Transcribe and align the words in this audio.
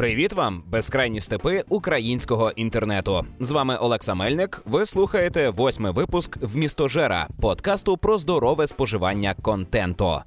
Привіт 0.00 0.32
вам, 0.32 0.62
безкрайні 0.66 1.20
степи 1.20 1.64
українського 1.68 2.50
інтернету. 2.50 3.26
З 3.40 3.50
вами 3.50 3.76
Олекса 3.76 4.14
Мельник. 4.14 4.62
Ви 4.64 4.86
слухаєте 4.86 5.50
восьмий 5.50 5.92
випуск 5.92 6.36
в 6.36 6.56
містожера 6.56 7.28
подкасту 7.40 7.96
про 7.96 8.18
здорове 8.18 8.66
споживання 8.66 9.34
контенту. 9.42 10.20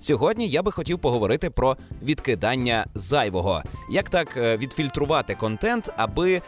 Сьогодні 0.00 0.48
я 0.48 0.62
би 0.62 0.72
хотів 0.72 0.98
поговорити 0.98 1.50
про 1.50 1.76
відкидання 2.02 2.86
зайвого, 2.94 3.62
як 3.90 4.10
так 4.10 4.36
е, 4.36 4.56
відфільтрувати 4.56 5.34
контент, 5.34 5.92
аби 5.96 6.42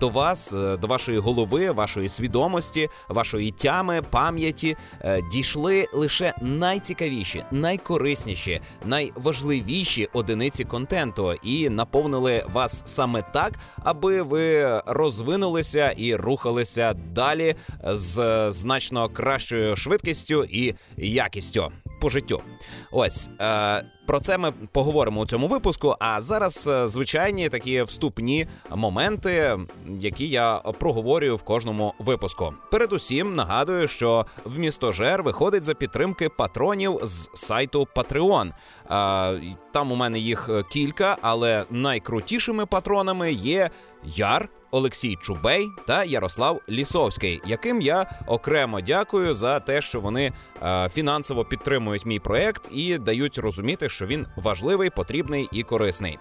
до 0.00 0.08
вас, 0.08 0.52
е, 0.52 0.76
до 0.76 0.86
вашої 0.86 1.18
голови, 1.18 1.70
вашої 1.70 2.08
свідомості, 2.08 2.88
вашої 3.08 3.50
тями, 3.50 4.02
пам'яті 4.10 4.76
е, 5.00 5.22
дійшли 5.32 5.86
лише 5.92 6.34
найцікавіші, 6.42 7.44
найкорисніші, 7.50 8.60
найважливіші 8.84 10.08
одиниці 10.12 10.64
контенту 10.64 11.32
і 11.32 11.68
наповнили 11.68 12.44
вас 12.52 12.82
саме 12.86 13.22
так, 13.32 13.52
аби 13.84 14.22
ви 14.22 14.80
розвинулися 14.86 15.90
і 15.90 16.14
рухалися 16.14 16.94
далі 17.14 17.54
з 17.84 18.46
значно 18.52 19.08
кращою 19.08 19.76
швидкістю 19.76 20.44
і 20.44 20.74
якістю 20.96 21.72
по 22.00 22.10
життю. 22.10 22.42
Ось 22.90 23.28
е, 23.40 23.84
про 24.08 24.20
це 24.20 24.38
ми 24.38 24.52
поговоримо 24.72 25.20
у 25.20 25.26
цьому 25.26 25.46
випуску. 25.46 25.96
А 25.98 26.20
зараз 26.20 26.66
е, 26.66 26.86
звичайні 26.86 27.48
такі 27.48 27.82
вступні 27.82 28.46
моменти, 28.70 29.58
які 29.88 30.28
я 30.28 30.62
проговорюю 30.78 31.36
в 31.36 31.42
кожному 31.42 31.94
випуску. 31.98 32.54
Передусім 32.70 33.34
нагадую, 33.34 33.88
що 33.88 34.26
в 34.44 34.58
місто 34.58 34.92
Жер 34.92 35.22
виходить 35.22 35.64
за 35.64 35.74
підтримки 35.74 36.28
патронів 36.28 37.00
з 37.02 37.30
сайту 37.34 37.88
Patreon. 37.96 38.50
Е, 38.50 39.56
там 39.72 39.92
у 39.92 39.96
мене 39.96 40.18
їх 40.18 40.50
кілька, 40.72 41.16
але 41.22 41.64
найкрутішими 41.70 42.66
патронами 42.66 43.32
є 43.32 43.70
Яр, 44.04 44.48
Олексій 44.70 45.16
Чубей 45.22 45.68
та 45.86 46.04
Ярослав 46.04 46.60
Лісовський, 46.68 47.40
яким 47.46 47.80
я 47.80 48.10
окремо 48.26 48.80
дякую 48.80 49.34
за 49.34 49.60
те, 49.60 49.82
що 49.82 50.00
вони 50.00 50.32
е, 50.62 50.88
фінансово 50.88 51.44
підтримують 51.44 52.06
мій 52.06 52.18
проект 52.18 52.68
і 52.72 52.98
дають 52.98 53.38
розуміти, 53.38 53.88
що 53.88 54.06
він 54.06 54.26
важливий, 54.36 54.90
потрібний 54.90 55.48
і 55.52 55.62
корисний. 55.62 56.18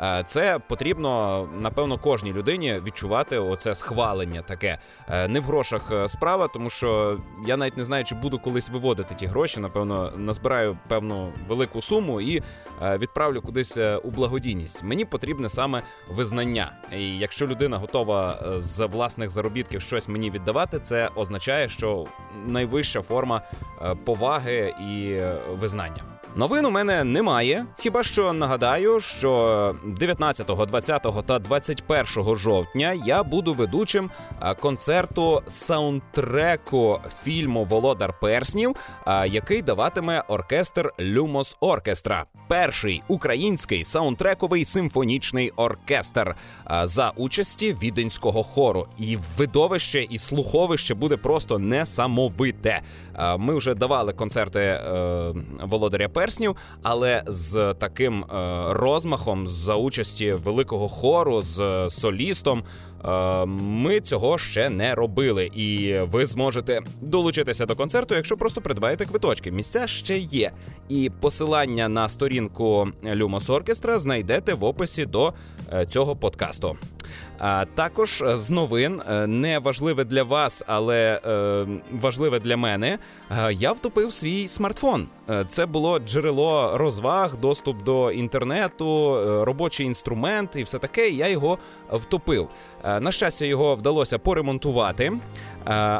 Е, 0.00 0.24
це 0.26 0.58
потрібно 0.68 1.48
напевно 1.60 1.98
кожній 1.98 2.32
людині 2.32 2.80
відчувати 2.86 3.38
оце 3.38 3.74
схвалення. 3.74 4.42
Таке 4.42 4.78
е, 5.08 5.28
не 5.28 5.40
в 5.40 5.44
грошах 5.44 5.92
справа, 6.10 6.48
тому 6.48 6.70
що 6.70 7.18
я 7.46 7.56
навіть 7.56 7.76
не 7.76 7.84
знаю, 7.84 8.04
чи 8.04 8.14
буду 8.14 8.38
колись 8.38 8.70
виводити 8.70 9.14
ті 9.14 9.26
гроші. 9.26 9.60
Напевно, 9.60 10.12
назбираю 10.16 10.78
певну 10.88 11.32
велику 11.48 11.80
суму 11.80 12.20
і 12.20 12.42
відправлю 12.82 13.42
кудись 13.42 13.76
у 14.02 14.10
благодійність. 14.10 14.82
Мені 14.82 15.04
потрібне 15.04 15.48
саме 15.48 15.82
визнання. 16.08 16.72
І 16.92 17.19
якщо 17.20 17.46
людина 17.46 17.78
готова 17.78 18.38
е, 18.42 18.60
з 18.60 18.86
власних 18.86 19.30
заробітків 19.30 19.82
щось 19.82 20.08
мені 20.08 20.30
віддавати, 20.30 20.80
це 20.80 21.08
означає, 21.16 21.68
що 21.68 22.06
найвища 22.46 23.02
форма 23.02 23.42
е, 23.82 23.94
поваги 23.94 24.74
і 24.80 25.12
е, 25.12 25.38
визнання. 25.50 26.19
Новин 26.36 26.66
у 26.66 26.70
мене 26.70 27.04
немає. 27.04 27.66
Хіба 27.78 28.02
що 28.02 28.32
нагадаю, 28.32 29.00
що 29.00 29.74
19, 29.86 30.46
20 30.46 31.06
та 31.26 31.38
21 31.38 32.36
жовтня 32.36 32.92
я 33.06 33.22
буду 33.22 33.54
ведучим 33.54 34.10
концерту 34.60 35.42
саундтреку 35.46 37.00
фільму 37.24 37.64
Володар 37.64 38.14
Перснів, 38.20 38.76
який 39.26 39.62
даватиме 39.62 40.22
оркестр 40.28 40.92
Люмос 41.00 41.56
Оркестра, 41.60 42.24
перший 42.48 43.02
український 43.08 43.84
саундтрековий 43.84 44.64
симфонічний 44.64 45.50
оркестр 45.50 46.34
за 46.84 47.10
участі 47.16 47.76
віденського 47.82 48.42
хору. 48.42 48.86
І 48.98 49.18
видовище 49.36 50.06
і 50.10 50.18
слуховище 50.18 50.94
буде 50.94 51.16
просто 51.16 51.58
несамовите. 51.58 52.80
Ми 53.38 53.54
вже 53.54 53.74
давали 53.74 54.12
концерти 54.12 54.60
е, 54.60 55.34
Володаря 55.62 56.08
Перснів, 56.08 56.19
перснів, 56.20 56.56
але 56.82 57.22
з 57.26 57.74
таким 57.78 58.24
е, 58.24 58.26
розмахом 58.68 59.46
за 59.46 59.74
участі 59.74 60.32
великого 60.32 60.88
хору 60.88 61.42
з 61.42 61.90
солістом. 61.90 62.62
Е, 63.04 63.44
ми 63.46 64.00
цього 64.00 64.38
ще 64.38 64.70
не 64.70 64.94
робили, 64.94 65.50
і 65.54 65.98
ви 65.98 66.26
зможете 66.26 66.80
долучитися 67.00 67.66
до 67.66 67.76
концерту, 67.76 68.14
якщо 68.14 68.36
просто 68.36 68.60
придбаєте 68.60 69.06
квиточки. 69.06 69.52
Місця 69.52 69.86
ще 69.86 70.18
є. 70.18 70.50
І 70.88 71.10
посилання 71.20 71.88
на 71.88 72.08
сторінку 72.08 72.88
Люмос 73.04 73.50
Оркестра 73.50 73.98
знайдете 73.98 74.54
в 74.54 74.64
описі 74.64 75.06
до 75.06 75.28
е, 75.28 75.32
цього 75.88 76.16
подкасту. 76.16 76.76
А 77.38 77.64
також 77.74 78.24
з 78.26 78.50
новин 78.50 79.02
не 79.26 79.58
важливе 79.58 80.04
для 80.04 80.22
вас, 80.22 80.64
але 80.66 81.20
е, 81.26 81.66
важливе 81.92 82.40
для 82.40 82.56
мене. 82.56 82.98
Я 83.50 83.72
втопив 83.72 84.12
свій 84.12 84.48
смартфон. 84.48 85.06
Це 85.48 85.66
було 85.66 85.98
джерело 85.98 86.78
розваг, 86.78 87.36
доступ 87.36 87.82
до 87.82 88.12
інтернету, 88.12 89.18
робочий 89.44 89.86
інструмент 89.86 90.56
і 90.56 90.62
все 90.62 90.78
таке. 90.78 91.08
Я 91.10 91.28
його 91.28 91.58
втопив. 91.92 92.48
На 93.00 93.12
щастя, 93.12 93.44
його 93.44 93.74
вдалося 93.74 94.18
поремонтувати, 94.18 95.12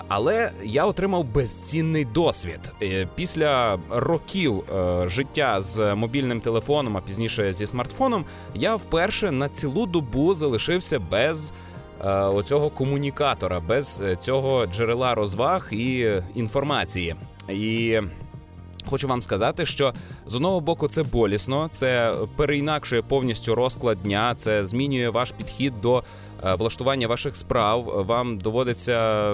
але 0.09 0.53
я 0.63 0.85
отримав 0.85 1.25
безцінний 1.25 2.05
досвід 2.05 2.73
після 3.15 3.79
років 3.91 4.65
життя 5.07 5.61
з 5.61 5.95
мобільним 5.95 6.41
телефоном, 6.41 6.97
а 6.97 7.01
пізніше 7.01 7.53
зі 7.53 7.67
смартфоном. 7.67 8.25
Я 8.55 8.77
вперше 8.77 9.31
на 9.31 9.49
цілу 9.61 9.87
добу 9.87 10.35
залишився 10.35 10.99
без 10.99 11.53
е, 12.05 12.11
оцього 12.13 12.71
комунікатора, 12.71 13.61
без 13.61 14.03
цього 14.21 14.67
джерела 14.67 15.15
розваг 15.15 15.69
і 15.71 16.13
інформації. 16.35 17.15
І 17.49 18.01
Хочу 18.87 19.09
вам 19.09 19.23
сказати, 19.23 19.67
що 19.67 19.93
з 20.27 20.35
одного 20.35 20.61
боку 20.61 20.89
це 20.89 21.03
болісно, 21.03 21.69
це 21.73 22.15
переінакшує 22.37 23.03
повністю 23.03 23.55
розклад 23.55 24.03
дня, 24.03 24.35
це 24.35 24.65
змінює 24.65 25.09
ваш 25.09 25.33
підхід 25.33 25.81
до 25.81 25.99
Е, 25.99 26.05
влаштування 26.43 27.07
ваших 27.07 27.37
справ 27.37 28.05
вам 28.09 28.39
доводиться 28.39 29.33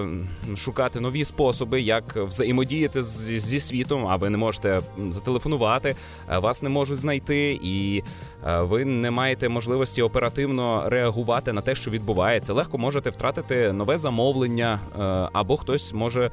шукати 0.57 1.01
нові 1.01 1.25
способи, 1.25 1.81
як 1.81 2.17
взаємодіяти 2.17 3.03
зі 3.03 3.61
світом. 3.61 4.07
А 4.07 4.17
ви 4.17 4.31
не 4.31 4.39
можете 4.39 4.81
зателефонувати, 5.11 5.97
е, 6.31 6.39
вас 6.39 6.63
не 6.63 6.69
можуть 6.69 6.99
знайти, 6.99 7.59
і 7.63 8.03
е, 8.47 8.61
ви 8.61 8.85
не 8.85 9.11
маєте 9.11 9.49
можливості 9.49 10.03
оперативно 10.03 10.85
реагувати 10.87 11.53
на 11.53 11.61
те, 11.61 11.75
що 11.75 11.91
відбувається. 11.91 12.53
Легко 12.53 12.79
можете 12.79 13.11
втратити 13.11 13.73
нове 13.73 13.99
замовлення, 13.99 14.81
або 15.33 15.57
хтось 15.57 15.93
може 15.93 16.31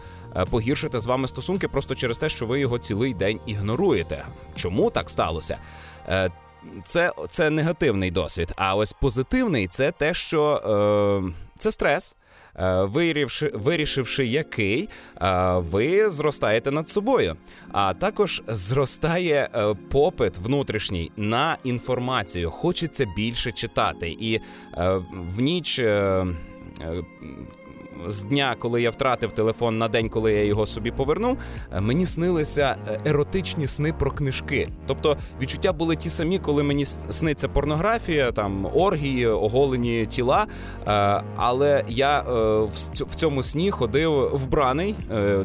погіршити 0.50 1.00
з 1.00 1.06
вами 1.06 1.28
стосунки 1.28 1.68
просто 1.68 1.96
через 1.96 2.18
те, 2.18 2.30
що 2.30 2.46
ви 2.46 2.60
його 2.60 2.80
цілий 2.80 3.14
день 3.14 3.40
ігноруєте. 3.46 4.26
Чому 4.56 4.90
так 4.90 5.10
сталося? 5.10 5.58
Це 6.86 7.12
це 7.30 7.50
негативний 7.50 8.12
досвід. 8.12 8.52
А 8.56 8.76
ось 8.76 8.94
позитивний 8.94 9.68
це 9.68 9.92
те, 9.92 10.14
що 10.14 10.56
е, 10.56 11.34
це 11.58 11.72
стрес. 11.72 12.16
Е, 12.60 12.84
вирішивши, 12.84 13.52
вирішивши 13.54 14.26
який, 14.26 14.90
е, 15.22 15.54
ви 15.58 16.10
зростаєте 16.10 16.72
над 16.72 16.90
собою. 16.90 17.36
А 17.72 17.94
також 17.94 18.44
зростає 18.48 19.50
е, 19.56 19.76
попит 19.92 20.38
внутрішній 20.38 21.12
на 21.18 21.58
інформацію. 21.64 22.52
Хочеться 22.52 23.06
більше 23.16 23.52
читати, 23.52 24.18
і 24.20 24.40
в 25.12 25.42
ніч 25.42 25.82
з 28.08 28.22
дня, 28.22 28.56
коли 28.60 28.82
я 28.82 28.90
втратив 28.90 29.32
телефон 29.32 29.78
на 29.78 29.88
день, 29.88 30.10
коли 30.10 30.32
я 30.34 30.44
його 30.44 30.66
собі 30.66 30.92
повернув, 30.92 31.38
е, 31.72 31.82
мені 31.82 32.06
снилися 32.06 32.76
е, 32.88 33.00
еротичні 33.06 33.68
сни 33.68 33.94
про 34.00 34.12
книжки. 34.12 34.70
Тобто 34.88 35.18
відчуття 35.42 35.74
були 35.74 35.96
ті 35.96 36.10
самі, 36.10 36.40
коли 36.40 36.64
мені 36.64 36.86
сниться 36.86 37.48
порнографія, 37.48 38.32
там 38.32 38.68
оргії, 38.74 39.28
оголені 39.28 40.06
тіла. 40.06 40.46
Е, 40.88 41.24
але 41.36 41.84
я 41.88 42.22
в 42.92 43.16
цьому 43.16 43.44
сні 43.44 43.72
ходив 43.72 44.36
вбраний. 44.36 44.96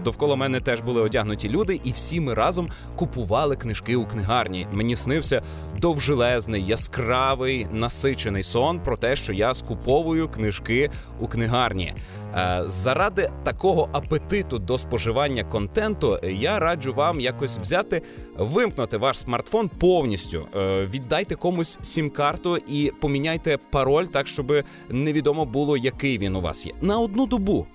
Довкола 0.05 0.37
мене 0.37 0.61
теж 0.61 0.81
були 0.81 1.01
одягнуті 1.01 1.49
люди, 1.49 1.81
і 1.85 1.93
всі 1.93 2.21
ми 2.21 2.35
разом 2.35 2.69
купували 2.97 3.57
книжки 3.57 3.97
у 3.97 4.07
книгарні. 4.07 4.67
Мені 4.73 4.97
снився 4.97 5.43
довжелезний, 5.79 6.67
яскравий, 6.67 7.67
насичений 7.73 8.43
сон 8.43 8.81
про 8.81 8.97
те, 8.97 9.17
що 9.17 9.33
я 9.33 9.55
скуповую 9.55 10.29
книжки 10.29 10.91
у 11.21 11.29
книгарні. 11.29 11.95
Е, 12.37 12.63
заради 12.67 13.31
такого 13.45 13.89
апетиту 13.93 14.59
до 14.59 14.79
споживання 14.79 15.45
контенту 15.45 16.19
я 16.23 16.59
раджу 16.59 16.93
вам 16.93 17.21
якось 17.21 17.59
взяти, 17.59 18.03
вимкнути 18.39 18.97
ваш 18.97 19.19
смартфон 19.19 19.69
повністю, 19.69 20.47
е, 20.57 20.87
віддайте 20.87 21.35
комусь 21.35 21.79
сім-карту 21.83 22.57
і 22.57 22.93
поміняйте 23.01 23.59
пароль 23.71 24.05
так, 24.05 24.27
щоб 24.27 24.53
невідомо 24.89 25.45
було, 25.45 25.77
який 25.77 26.19
він 26.19 26.37
у 26.37 26.41
вас 26.41 26.67
є. 26.67 26.73
На 26.81 26.99
одну 26.99 27.27
добу. 27.27 27.67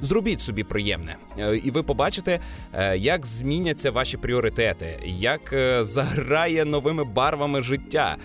Зробіть 0.00 0.40
собі 0.40 0.64
приємне, 0.64 1.16
е, 1.38 1.56
і 1.56 1.70
ви 1.70 1.82
побачите, 1.82 2.40
е, 2.72 2.98
як 2.98 3.26
зміняться 3.26 3.90
ваші 3.90 4.16
пріоритети, 4.16 4.98
як 5.04 5.52
е, 5.52 5.84
заграє 5.84 6.64
новими 6.64 7.04
барвами 7.04 7.62
життя. 7.62 8.16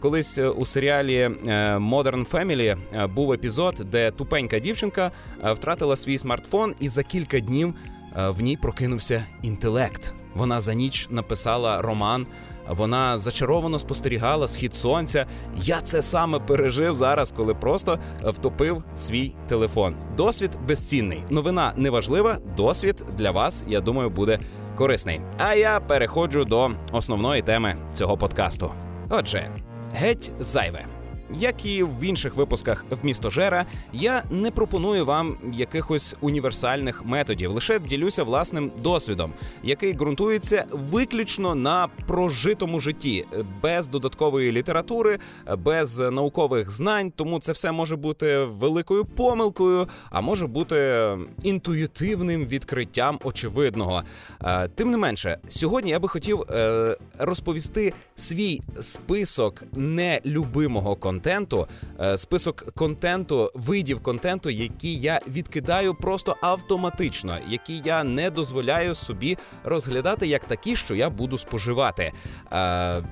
Колись 0.00 0.38
у 0.38 0.64
серіалі 0.64 1.30
Modern 1.76 2.30
Family 2.30 2.76
був 3.08 3.32
епізод, 3.32 3.82
де 3.90 4.10
тупенька 4.10 4.58
дівчинка 4.58 5.10
втратила 5.44 5.96
свій 5.96 6.18
смартфон, 6.18 6.74
і 6.80 6.88
за 6.88 7.02
кілька 7.02 7.40
днів 7.40 7.74
в 8.16 8.40
ній 8.40 8.56
прокинувся 8.56 9.24
інтелект. 9.42 10.12
Вона 10.34 10.60
за 10.60 10.74
ніч 10.74 11.06
написала 11.10 11.82
роман. 11.82 12.26
Вона 12.68 13.18
зачаровано 13.18 13.78
спостерігала 13.78 14.48
схід 14.48 14.74
сонця. 14.74 15.26
Я 15.56 15.80
це 15.80 16.02
саме 16.02 16.38
пережив 16.38 16.94
зараз, 16.94 17.32
коли 17.36 17.54
просто 17.54 17.98
втопив 18.24 18.82
свій 18.96 19.32
телефон. 19.48 19.94
Досвід 20.16 20.50
безцінний. 20.68 21.22
Новина 21.30 21.72
неважлива. 21.76 22.38
Досвід 22.56 23.04
для 23.18 23.30
вас, 23.30 23.64
я 23.68 23.80
думаю, 23.80 24.10
буде 24.10 24.38
корисний. 24.76 25.20
А 25.38 25.54
я 25.54 25.80
переходжу 25.80 26.44
до 26.44 26.70
основної 26.92 27.42
теми 27.42 27.76
цього 27.92 28.16
подкасту. 28.16 28.70
Отже, 29.10 29.48
геть 29.94 30.32
зайве. 30.40 30.95
Як 31.34 31.66
і 31.66 31.82
в 31.82 32.04
інших 32.04 32.34
випусках 32.34 32.84
в 32.90 33.06
місто 33.06 33.30
Жера, 33.30 33.66
я 33.92 34.22
не 34.30 34.50
пропоную 34.50 35.04
вам 35.04 35.36
якихось 35.52 36.14
універсальних 36.20 37.04
методів, 37.04 37.50
лише 37.50 37.78
ділюся 37.78 38.22
власним 38.22 38.70
досвідом, 38.82 39.32
який 39.62 39.92
ґрунтується 39.92 40.64
виключно 40.70 41.54
на 41.54 41.88
прожитому 42.06 42.80
житті, 42.80 43.26
без 43.62 43.88
додаткової 43.88 44.52
літератури, 44.52 45.18
без 45.58 45.98
наукових 45.98 46.70
знань. 46.70 47.12
Тому 47.16 47.40
це 47.40 47.52
все 47.52 47.72
може 47.72 47.96
бути 47.96 48.38
великою 48.44 49.04
помилкою, 49.04 49.88
а 50.10 50.20
може 50.20 50.46
бути 50.46 51.08
інтуїтивним 51.42 52.46
відкриттям 52.46 53.18
очевидного. 53.24 54.02
Е, 54.44 54.68
тим 54.68 54.90
не 54.90 54.96
менше, 54.96 55.38
сьогодні 55.48 55.90
я 55.90 55.98
би 55.98 56.08
хотів 56.08 56.40
е, 56.42 56.96
розповісти 57.18 57.92
свій 58.16 58.60
список 58.80 59.62
нелюбимого 59.72 60.96
контенту, 60.96 61.15
контенту, 61.16 61.68
е, 62.00 62.18
список 62.18 62.72
контенту, 62.74 63.50
видів 63.54 64.02
контенту, 64.02 64.50
які 64.50 64.94
я 64.94 65.20
відкидаю 65.28 65.94
просто 65.94 66.36
автоматично, 66.42 67.38
які 67.48 67.82
я 67.84 68.04
не 68.04 68.30
дозволяю 68.30 68.94
собі 68.94 69.38
розглядати 69.64 70.26
як 70.26 70.44
такі, 70.44 70.76
що 70.76 70.94
я 70.94 71.10
буду 71.10 71.38
споживати. 71.38 72.12
Е, 72.52 73.02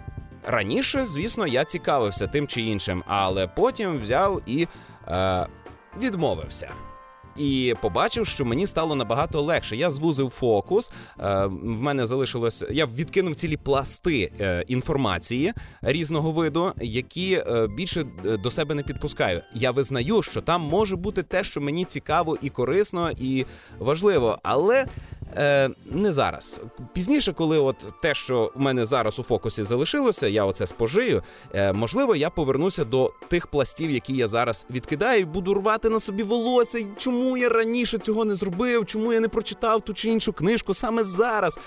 раніше, 0.46 1.06
звісно, 1.06 1.46
я 1.46 1.64
цікавився 1.64 2.26
тим 2.26 2.46
чи 2.46 2.60
іншим, 2.60 3.02
але 3.06 3.46
потім 3.46 3.98
взяв 3.98 4.42
і 4.46 4.66
е, 5.08 5.46
відмовився 6.00 6.68
і 7.36 7.74
побачив, 7.80 8.26
що 8.26 8.44
мені 8.44 8.66
стало 8.66 8.94
набагато 8.94 9.42
легше. 9.42 9.76
Я 9.76 9.90
звузив 9.90 10.30
фокус. 10.30 10.90
Е, 11.20 11.46
в 11.46 11.82
мене 11.82 12.06
залишилось. 12.06 12.64
Я 12.70 12.86
відкинув 12.86 13.34
цілі 13.34 13.56
пласти 13.56 14.32
е, 14.40 14.64
інформації 14.68 15.52
різного 15.82 16.32
виду, 16.32 16.72
які 16.80 17.34
е, 17.34 17.66
більше 17.76 18.04
до 18.42 18.50
себе 18.50 18.74
не 18.74 18.82
підпускаю. 18.82 19.42
Я 19.54 19.70
визнаю, 19.70 20.22
що 20.22 20.40
там 20.40 20.60
може 20.60 20.96
бути 20.96 21.22
те, 21.22 21.44
що 21.44 21.60
мені 21.60 21.84
цікаво 21.84 22.38
і 22.42 22.50
корисно, 22.50 23.10
і 23.10 23.44
важливо, 23.78 24.38
але 24.42 24.86
Е, 25.36 25.70
Не 25.90 26.12
зараз. 26.12 26.60
Пізніше, 26.92 27.32
коли 27.32 27.58
от 27.58 27.86
те, 28.02 28.14
що 28.14 28.52
в 28.54 28.60
мене 28.60 28.84
зараз 28.84 29.18
у 29.18 29.22
фокусі 29.22 29.62
залишилося, 29.62 30.26
я 30.26 30.44
оце 30.44 30.66
спожию. 30.66 31.22
Е, 31.54 31.72
Можливо, 31.72 32.16
я 32.16 32.30
повернуся 32.30 32.84
до 32.84 33.12
тих 33.28 33.46
пластів, 33.46 33.90
які 33.90 34.16
я 34.16 34.28
зараз 34.28 34.66
відкидаю, 34.70 35.20
і 35.20 35.24
буду 35.24 35.54
рвати 35.54 35.88
на 35.88 36.00
собі 36.00 36.22
волосся. 36.22 36.86
Чому 36.98 37.36
я 37.36 37.48
раніше 37.48 37.98
цього 37.98 38.24
не 38.24 38.34
зробив? 38.34 38.86
Чому 38.86 39.12
я 39.12 39.20
не 39.20 39.28
прочитав 39.28 39.80
ту 39.80 39.94
чи 39.94 40.08
іншу 40.08 40.32
книжку 40.32 40.74
саме 40.74 41.04
зараз? 41.04 41.58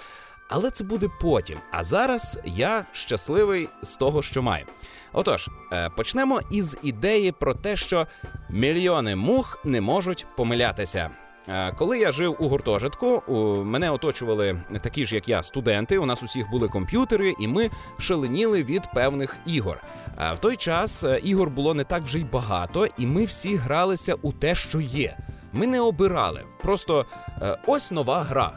Але 0.50 0.72
це 0.72 0.84
буде 0.84 1.08
потім. 1.22 1.58
А 1.72 1.84
зараз 1.84 2.38
я 2.46 2.86
щасливий 2.94 3.70
з 3.82 3.96
того, 3.96 4.22
що 4.22 4.42
маю. 4.42 4.66
Отож, 5.14 5.50
е, 5.72 5.90
почнемо 5.90 6.42
із 6.52 6.78
ідеї 6.84 7.32
про 7.32 7.56
те, 7.56 7.76
що 7.76 8.08
мільйони 8.50 9.16
мух 9.16 9.60
не 9.64 9.82
можуть 9.82 10.26
помилятися. 10.38 11.10
Е, 11.50 11.72
коли 11.72 12.00
я 12.00 12.12
жив 12.12 12.36
у 12.40 12.48
гуртожитку, 12.48 13.24
мене 13.66 13.92
оточували 13.92 14.62
такі 14.82 15.06
ж, 15.06 15.16
як 15.16 15.30
я, 15.30 15.44
студенти. 15.44 15.98
У 15.98 16.06
нас 16.06 16.24
усіх 16.24 16.50
були 16.50 16.68
комп'ютери, 16.68 17.34
і 17.40 17.48
ми 17.48 17.70
шаленіли 18.00 18.64
від 18.64 18.92
певних 18.94 19.38
ігор. 19.46 19.78
А 20.18 20.34
в 20.34 20.40
той 20.40 20.56
час 20.56 21.04
е, 21.04 21.20
ігор 21.24 21.50
було 21.50 21.74
не 21.74 21.84
так 21.84 22.04
вже 22.04 22.20
й 22.20 22.24
багато, 22.24 22.88
і 22.98 23.06
ми 23.06 23.26
всі 23.26 23.56
гралися 23.56 24.16
у 24.22 24.32
те, 24.32 24.56
що 24.56 24.80
є. 24.82 25.18
Ми 25.54 25.68
не 25.68 25.82
обирали. 25.82 26.44
Просто 26.62 27.06
е, 27.42 27.58
ось 27.68 27.92
нова 27.92 28.24
гра. 28.24 28.52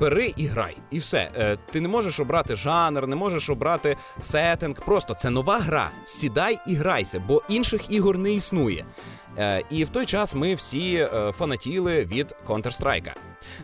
Бери 0.00 0.32
і 0.36 0.46
грай, 0.46 0.76
і 0.90 0.98
все. 0.98 1.56
Ти 1.70 1.80
не 1.80 1.88
можеш 1.88 2.20
обрати 2.20 2.56
жанр, 2.56 3.06
не 3.06 3.16
можеш 3.16 3.50
обрати 3.50 3.96
сеттинг. 4.20 4.84
Просто 4.84 5.14
це 5.14 5.30
нова 5.30 5.58
гра. 5.58 5.90
Сідай 6.04 6.58
і 6.66 6.74
грайся, 6.74 7.22
бо 7.28 7.42
інших 7.48 7.90
ігор 7.90 8.18
не 8.18 8.32
існує. 8.32 8.84
Е, 9.38 9.62
і 9.70 9.84
в 9.84 9.88
той 9.88 10.06
час 10.06 10.34
ми 10.34 10.54
всі 10.54 10.94
е, 10.94 11.32
фанатіли 11.32 12.04
від 12.04 12.34
Counter-Strike. 12.46 13.12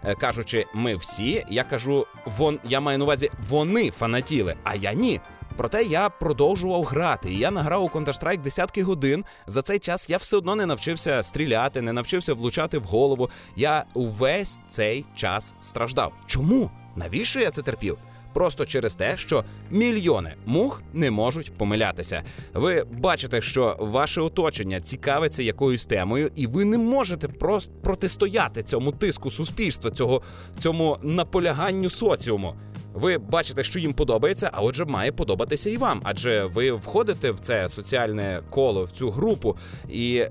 Е, 0.05 0.15
кажучи, 0.15 0.67
ми 0.75 0.97
всі, 0.97 1.45
я 1.49 1.65
кажу, 1.65 2.07
вон 2.27 2.59
я 2.65 2.81
маю 2.81 2.99
на 2.99 3.05
увазі, 3.05 3.31
вони 3.49 3.91
фанатіли, 3.91 4.57
а 4.65 4.75
я 4.75 4.93
ні. 4.93 5.21
Проте 5.57 5.83
я 5.83 6.09
продовжував 6.09 6.85
грати. 6.85 7.33
і 7.33 7.39
Я 7.39 7.51
награв 7.51 7.85
у 7.85 7.89
Counter-Strike 7.89 8.43
десятки 8.43 8.83
годин. 8.83 9.25
За 9.47 9.63
цей 9.63 9.79
час 9.79 10.11
я 10.11 10.17
все 10.17 10.37
одно 10.37 10.57
не 10.57 10.67
навчився 10.67 11.23
стріляти, 11.23 11.81
не 11.81 11.93
навчився 11.93 12.35
влучати 12.35 12.79
в 12.79 12.83
голову. 12.83 13.31
Я 13.57 13.85
увесь 13.95 14.61
цей 14.69 15.05
час 15.15 15.55
страждав. 15.61 16.13
Чому? 16.27 16.71
Навіщо 16.97 17.41
я 17.41 17.51
це 17.51 17.63
терпів? 17.63 17.99
Просто 18.35 18.65
через 18.65 18.95
те, 18.95 19.17
що 19.17 19.45
мільйони 19.71 20.35
мух 20.47 20.83
не 20.93 21.11
можуть 21.11 21.53
помилятися. 21.53 22.23
Ви 22.55 22.87
бачите, 22.99 23.43
що 23.43 23.77
ваше 23.81 24.21
оточення 24.21 24.81
цікавиться 24.81 25.43
якоюсь 25.43 25.87
темою, 25.87 26.31
і 26.37 26.47
ви 26.47 26.65
не 26.65 26.79
можете 26.79 27.29
просто 27.29 27.73
протистояти 27.83 28.63
цьому 28.63 28.93
тиску 28.93 29.31
суспільства, 29.31 29.91
цього 29.91 30.23
цьому 30.59 30.99
наполяганню 31.03 31.91
соціуму. 31.91 32.55
Ви 32.95 33.19
бачите, 33.19 33.65
що 33.65 33.79
їм 33.79 33.93
подобається, 33.93 34.51
а 34.53 34.61
отже, 34.61 34.85
має 34.85 35.13
подобатися 35.13 35.71
і 35.71 35.77
вам, 35.77 36.01
адже 36.05 36.45
ви 36.45 36.73
входите 36.73 37.31
в 37.31 37.41
це 37.41 37.69
соціальне 37.69 38.41
коло, 38.51 38.85
в 38.85 38.91
цю 38.91 39.11
групу, 39.11 39.57
і 39.89 40.17
е, 40.17 40.31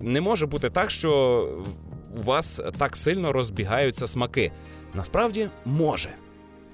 не 0.00 0.20
може 0.20 0.46
бути 0.46 0.70
так, 0.70 0.90
що 0.90 1.48
у 2.16 2.22
вас 2.22 2.60
так 2.78 2.96
сильно 2.96 3.32
розбігаються 3.32 4.06
смаки. 4.06 4.52
Насправді 4.94 5.48
може. 5.64 6.08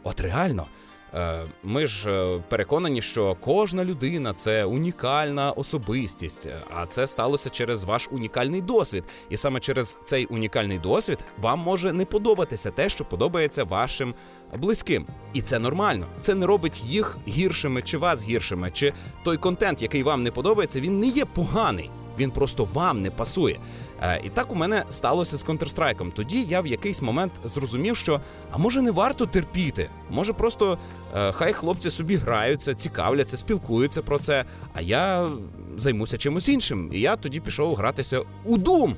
От 0.02 0.20
реально. 0.20 0.66
Е, 1.14 1.44
ми 1.62 1.86
ж 1.86 2.10
е, 2.10 2.42
переконані, 2.48 3.02
що 3.02 3.36
кожна 3.40 3.84
людина 3.84 4.32
це 4.32 4.64
унікальна 4.64 5.50
особистість, 5.52 6.48
а 6.76 6.86
це 6.86 7.06
сталося 7.06 7.50
через 7.50 7.84
ваш 7.84 8.08
унікальний 8.12 8.60
досвід. 8.60 9.04
І 9.30 9.36
саме 9.36 9.60
через 9.60 9.98
цей 10.04 10.26
унікальний 10.26 10.78
досвід 10.78 11.18
вам 11.38 11.58
може 11.58 11.92
не 11.92 12.04
подобатися 12.04 12.70
те, 12.70 12.88
що 12.88 13.04
подобається 13.04 13.64
вашим 13.64 14.14
близьким. 14.56 15.06
І 15.32 15.42
це 15.42 15.58
нормально. 15.58 16.06
Це 16.20 16.34
не 16.34 16.46
робить 16.46 16.84
їх 16.84 17.18
гіршими 17.28 17.82
чи 17.82 17.98
вас 17.98 18.24
гіршими. 18.24 18.70
Чи 18.70 18.92
той 19.24 19.36
контент, 19.36 19.82
який 19.82 20.02
вам 20.02 20.22
не 20.22 20.30
подобається, 20.30 20.80
він 20.80 21.00
не 21.00 21.06
є 21.06 21.24
поганий 21.24 21.90
він 22.18 22.30
просто 22.30 22.68
вам 22.72 23.02
не 23.02 23.10
пасує. 23.10 23.58
Е, 24.02 24.20
і 24.24 24.28
так 24.28 24.52
у 24.52 24.54
мене 24.54 24.84
сталося 24.90 25.36
з 25.36 25.46
Counter-Strike. 25.46 26.12
Тоді 26.12 26.42
я 26.42 26.60
в 26.60 26.66
якийсь 26.66 27.02
момент 27.02 27.32
зрозумів, 27.44 27.96
що 27.96 28.20
а 28.50 28.58
може 28.58 28.82
не 28.82 28.90
варто 28.90 29.26
терпіти, 29.26 29.90
може 30.10 30.32
просто 30.32 30.78
е, 31.14 31.32
хай 31.32 31.52
хлопці 31.52 31.90
собі 31.90 32.16
граються, 32.16 32.74
цікавляться, 32.74 33.36
спілкуються 33.36 34.02
про 34.02 34.18
це. 34.18 34.44
А 34.72 34.80
я 34.80 35.30
займуся 35.76 36.18
чимось 36.18 36.48
іншим. 36.48 36.90
І 36.92 37.00
я 37.00 37.16
тоді 37.16 37.40
пішов 37.40 37.74
гратися 37.74 38.20
у 38.44 38.56
Doom. 38.56 38.94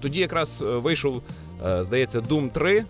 Тоді 0.00 0.18
якраз 0.20 0.62
е, 0.62 0.64
вийшов 0.64 1.22
здається, 1.80 2.20
Doom 2.20 2.50
3, 2.50 2.78
е, 2.78 2.84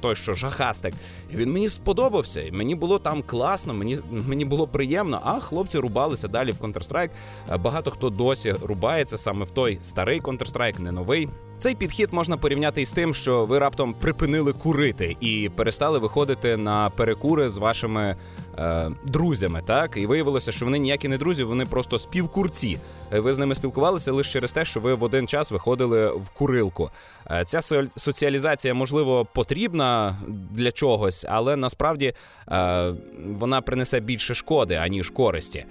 той, 0.00 0.16
що 0.16 0.34
жахастик. 0.34 0.94
І 1.32 1.36
він 1.36 1.52
мені 1.52 1.68
сподобався. 1.68 2.42
І 2.42 2.52
мені 2.52 2.74
було 2.74 2.98
там 2.98 3.22
класно, 3.22 3.74
мені 3.74 3.98
мені 4.10 4.44
було 4.44 4.66
приємно. 4.66 5.20
А 5.24 5.40
хлопці 5.40 5.78
рубалися 5.78 6.28
далі 6.28 6.52
в 6.52 6.64
Counter-Strike. 6.64 7.10
Е, 7.52 7.56
багато 7.56 7.90
хто 7.90 8.10
досі 8.10 8.54
рубається 8.62 9.18
саме 9.18 9.44
в 9.44 9.50
той 9.50 9.78
старий 9.82 10.20
Counter-Strike, 10.20 10.80
не 10.80 10.92
новий. 10.92 11.28
Цей 11.60 11.74
підхід 11.74 12.12
можна 12.12 12.36
порівняти 12.36 12.82
із 12.82 12.92
тим, 12.92 13.14
що 13.14 13.44
ви 13.44 13.58
раптом 13.58 13.94
припинили 13.94 14.52
курити 14.52 15.16
і 15.20 15.50
перестали 15.56 15.98
виходити 15.98 16.56
на 16.56 16.90
перекури 16.90 17.50
з 17.50 17.58
вашими 17.58 18.16
е, 18.58 18.90
друзями. 19.04 19.62
Так 19.66 19.96
і 19.96 20.06
виявилося, 20.06 20.52
що 20.52 20.64
вони 20.64 20.78
ніякі 20.78 21.08
не 21.08 21.18
друзі, 21.18 21.44
вони 21.44 21.66
просто 21.66 21.98
співкурці. 21.98 22.78
Ви 23.12 23.34
з 23.34 23.38
ними 23.38 23.54
спілкувалися 23.54 24.12
лише 24.12 24.32
через 24.32 24.52
те, 24.52 24.64
що 24.64 24.80
ви 24.80 24.94
в 24.94 25.02
один 25.02 25.28
час 25.28 25.50
виходили 25.50 26.12
в 26.12 26.28
курилку. 26.34 26.90
Е, 27.30 27.44
ця 27.44 27.62
соціалізація, 27.96 28.74
можливо, 28.74 29.26
потрібна 29.34 29.49
для 30.50 30.72
чогось, 30.72 31.26
але 31.28 31.56
насправді 31.56 32.12
е, 32.48 32.94
вона 33.26 33.60
принесе 33.60 34.00
більше 34.00 34.34
шкоди 34.34 34.74
аніж 34.74 35.10
користі. 35.10 35.64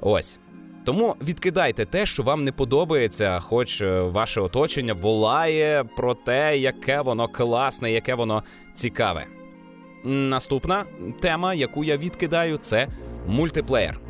Ось. 0.00 0.38
Тому 0.84 1.16
відкидайте 1.22 1.84
те, 1.84 2.06
що 2.06 2.22
вам 2.22 2.44
не 2.44 2.52
подобається, 2.52 3.40
хоч 3.40 3.80
е, 3.80 4.00
ваше 4.00 4.40
оточення 4.40 4.92
волає 4.92 5.84
про 5.96 6.14
те, 6.14 6.58
яке 6.58 7.00
воно 7.00 7.28
класне, 7.28 7.92
яке 7.92 8.14
воно 8.14 8.42
цікаве. 8.74 9.26
Наступна 10.04 10.84
тема, 11.20 11.54
яку 11.54 11.84
я 11.84 11.96
відкидаю, 11.96 12.56
це 12.56 12.88
мультиплеєр. 13.26 14.05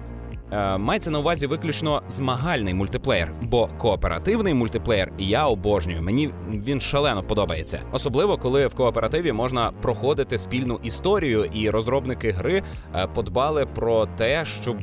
Е, 0.52 0.78
мається 0.78 1.10
на 1.10 1.18
увазі 1.18 1.46
виключно 1.46 2.02
змагальний 2.08 2.74
мультиплеєр, 2.74 3.32
бо 3.42 3.68
кооперативний 3.78 4.54
мультиплеєр 4.54 5.12
я 5.18 5.46
обожнюю. 5.46 6.02
Мені 6.02 6.30
він 6.50 6.80
шалено 6.80 7.22
подобається, 7.22 7.80
особливо 7.92 8.36
коли 8.36 8.66
в 8.66 8.74
кооперативі 8.74 9.32
можна 9.32 9.72
проходити 9.82 10.38
спільну 10.38 10.80
історію, 10.82 11.44
і 11.44 11.70
розробники 11.70 12.30
гри 12.30 12.62
е, 12.94 13.06
подбали 13.06 13.66
про 13.66 14.06
те, 14.06 14.44
щоб 14.44 14.76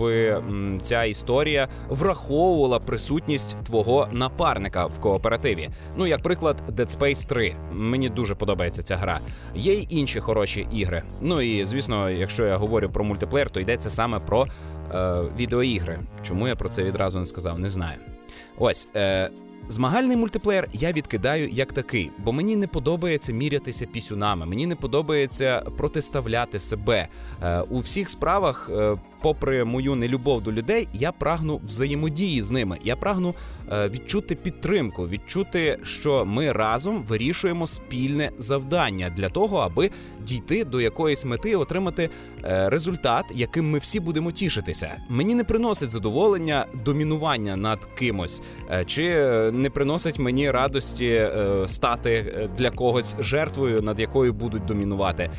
ця 0.81 1.03
історія 1.03 1.67
враховувала 1.89 2.79
присутність 2.79 3.55
твого 3.63 4.07
напарника 4.11 4.85
в 4.85 4.99
кооперативі. 4.99 5.69
Ну, 5.97 6.07
як 6.07 6.21
приклад, 6.21 6.63
Dead 6.69 6.97
Space 6.97 7.27
3. 7.27 7.55
Мені 7.71 8.09
дуже 8.09 8.35
подобається 8.35 8.83
ця 8.83 8.95
гра. 8.95 9.19
Є 9.55 9.73
й 9.73 9.87
інші 9.89 10.19
хороші 10.19 10.67
ігри. 10.71 11.03
Ну 11.21 11.41
і 11.41 11.65
звісно, 11.65 12.09
якщо 12.09 12.45
я 12.45 12.57
говорю 12.57 12.89
про 12.89 13.03
мультиплеєр, 13.03 13.49
то 13.49 13.59
йдеться 13.59 13.89
саме 13.89 14.19
про 14.19 14.47
е, 14.93 15.21
відеоігри. 15.37 15.99
Чому 16.21 16.47
я 16.47 16.55
про 16.55 16.69
це 16.69 16.83
відразу 16.83 17.19
не 17.19 17.25
сказав, 17.25 17.59
не 17.59 17.69
знаю. 17.69 17.97
Ось. 18.57 18.87
Е, 18.95 19.29
Змагальний 19.73 20.17
мультиплеєр 20.17 20.67
я 20.73 20.91
відкидаю 20.91 21.49
як 21.49 21.73
такий, 21.73 22.11
бо 22.17 22.33
мені 22.33 22.55
не 22.55 22.67
подобається 22.67 23.33
мірятися 23.33 23.85
пісюнами, 23.85 24.45
мені 24.45 24.67
не 24.67 24.75
подобається 24.75 25.59
протиставляти 25.77 26.59
себе 26.59 27.07
е, 27.43 27.61
у 27.61 27.79
всіх 27.79 28.09
справах. 28.09 28.71
Е, 28.73 28.95
попри 29.23 29.63
мою 29.63 29.95
нелюбов 29.95 30.43
до 30.43 30.51
людей, 30.51 30.87
я 30.93 31.11
прагну 31.11 31.61
взаємодії 31.67 32.41
з 32.41 32.51
ними. 32.51 32.77
Я 32.83 32.95
прагну 32.95 33.35
е, 33.71 33.89
відчути 33.89 34.35
підтримку, 34.35 35.07
відчути, 35.07 35.79
що 35.83 36.25
ми 36.25 36.51
разом 36.51 37.03
вирішуємо 37.03 37.67
спільне 37.67 38.31
завдання 38.37 39.09
для 39.17 39.29
того, 39.29 39.57
аби 39.57 39.89
дійти 40.21 40.65
до 40.65 40.81
якоїсь 40.81 41.25
мети, 41.25 41.55
отримати 41.55 42.09
е, 42.43 42.69
результат, 42.69 43.25
яким 43.33 43.71
ми 43.71 43.79
всі 43.79 43.99
будемо 43.99 44.31
тішитися. 44.31 44.97
Мені 45.09 45.35
не 45.35 45.43
приносить 45.43 45.89
задоволення 45.89 46.65
домінування 46.85 47.55
над 47.55 47.85
кимось, 47.85 48.41
чи 48.85 49.03
не 49.63 49.69
приносить 49.69 50.19
мені 50.19 50.51
радості 50.51 51.27
стати 51.65 52.49
для 52.57 52.69
когось 52.69 53.15
жертвою, 53.19 53.81
над 53.81 53.99
якою 53.99 54.33
будуть 54.33 54.65
домінувати. 54.65 55.29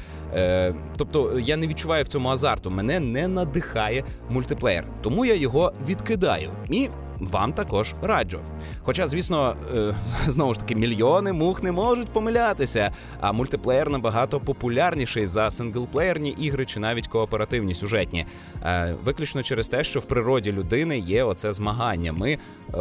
Тобто 0.97 1.39
я 1.39 1.57
не 1.57 1.67
відчуваю 1.67 2.05
в 2.05 2.09
цьому 2.09 2.29
азарту. 2.29 2.71
Мене 2.71 3.01
не 3.01 3.29
надихає 3.29 4.05
мультиплеєр, 4.31 4.85
тому 5.03 5.25
я 5.25 5.35
його 5.35 5.73
відкидаю 5.89 6.51
і 6.71 6.89
вам 7.21 7.53
також 7.53 7.95
раджу. 8.03 8.41
Хоча, 8.83 9.07
звісно, 9.07 9.57
е, 9.77 9.95
знову 10.29 10.55
ж 10.55 10.61
таки, 10.61 10.75
мільйони 10.75 11.33
мух 11.33 11.63
не 11.63 11.73
можуть 11.73 12.09
помилятися, 12.09 12.93
а 13.21 13.33
мультиплеєр 13.33 13.91
набагато 13.91 14.41
популярніший 14.41 15.27
за 15.27 15.51
синглплеєрні 15.51 16.31
ігри 16.31 16.67
чи 16.67 16.81
навіть 16.81 17.07
кооперативні 17.07 17.75
сюжетні. 17.75 18.27
Е, 18.63 18.95
виключно 19.05 19.43
через 19.43 19.69
те, 19.69 19.85
що 19.85 20.01
в 20.01 20.05
природі 20.05 20.53
людини 20.53 20.99
є 20.99 21.25
оце 21.25 21.53
змагання. 21.53 22.13
Ми 22.13 22.33
е, 22.33 22.39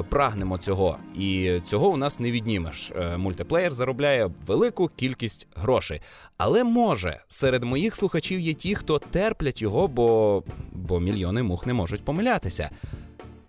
прагнемо 0.09 0.57
цього, 0.57 0.97
і 1.15 1.59
цього 1.65 1.89
у 1.89 1.97
нас 1.97 2.19
не 2.19 2.31
віднімеш. 2.31 2.91
Мультиплеєр 3.17 3.71
заробляє 3.71 4.29
велику 4.47 4.87
кількість 4.95 5.47
грошей. 5.55 6.01
Але 6.37 6.63
може 6.63 7.19
серед 7.27 7.63
моїх 7.63 7.95
слухачів 7.95 8.39
є 8.39 8.53
ті, 8.53 8.75
хто 8.75 8.99
терплять 8.99 9.61
його, 9.61 9.87
бо, 9.87 10.43
бо 10.71 10.99
мільйони 10.99 11.43
мух 11.43 11.67
не 11.67 11.73
можуть 11.73 12.05
помилятися. 12.05 12.69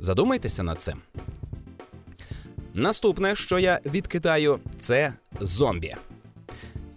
Задумайтеся 0.04 0.62
над 0.62 0.80
цим. 0.80 0.99
Наступне, 2.75 3.37
що 3.37 3.58
я 3.58 3.80
відкидаю, 3.87 4.58
це 4.80 5.12
зомбі. 5.40 5.94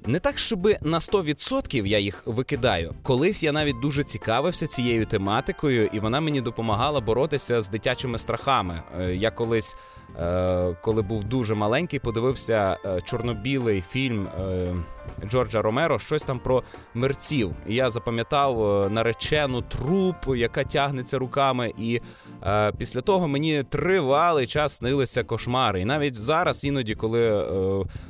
Не 0.05 0.19
так, 0.19 0.39
щоби 0.39 0.77
на 0.81 0.99
100% 0.99 1.85
я 1.85 1.99
їх 1.99 2.23
викидаю. 2.25 2.93
Колись 3.03 3.43
я 3.43 3.51
навіть 3.51 3.81
дуже 3.81 4.03
цікавився 4.03 4.67
цією 4.67 5.05
тематикою, 5.05 5.89
і 5.93 5.99
вона 5.99 6.21
мені 6.21 6.41
допомагала 6.41 7.01
боротися 7.01 7.61
з 7.61 7.69
дитячими 7.69 8.19
страхами. 8.19 8.81
Е, 8.99 9.15
я 9.15 9.31
колись, 9.31 9.75
коли 10.81 11.01
був 11.01 11.23
дуже 11.23 11.55
маленький, 11.55 11.99
подивився 11.99 12.77
е, 12.85 13.01
чорно-білий 13.01 13.83
фільм 13.89 14.27
Джорджа 15.25 15.61
Ромеро, 15.61 15.99
щось 15.99 16.23
там 16.23 16.39
про 16.39 16.63
мерців. 16.93 17.51
І 17.67 17.75
я 17.75 17.89
запам'ятав 17.89 18.87
наречену 18.91 19.61
труп, 19.61 20.15
яка 20.35 20.63
тягнеться 20.63 21.19
руками. 21.19 21.73
І 21.77 22.01
е, 22.43 22.71
після 22.77 23.01
того 23.01 23.27
мені 23.27 23.63
тривалий 23.63 24.47
час 24.47 24.75
снилися 24.75 25.23
кошмари. 25.23 25.81
І 25.81 25.85
навіть 25.85 26.15
зараз, 26.15 26.63
іноді, 26.63 26.95
коли 26.95 27.27
е, 27.27 27.43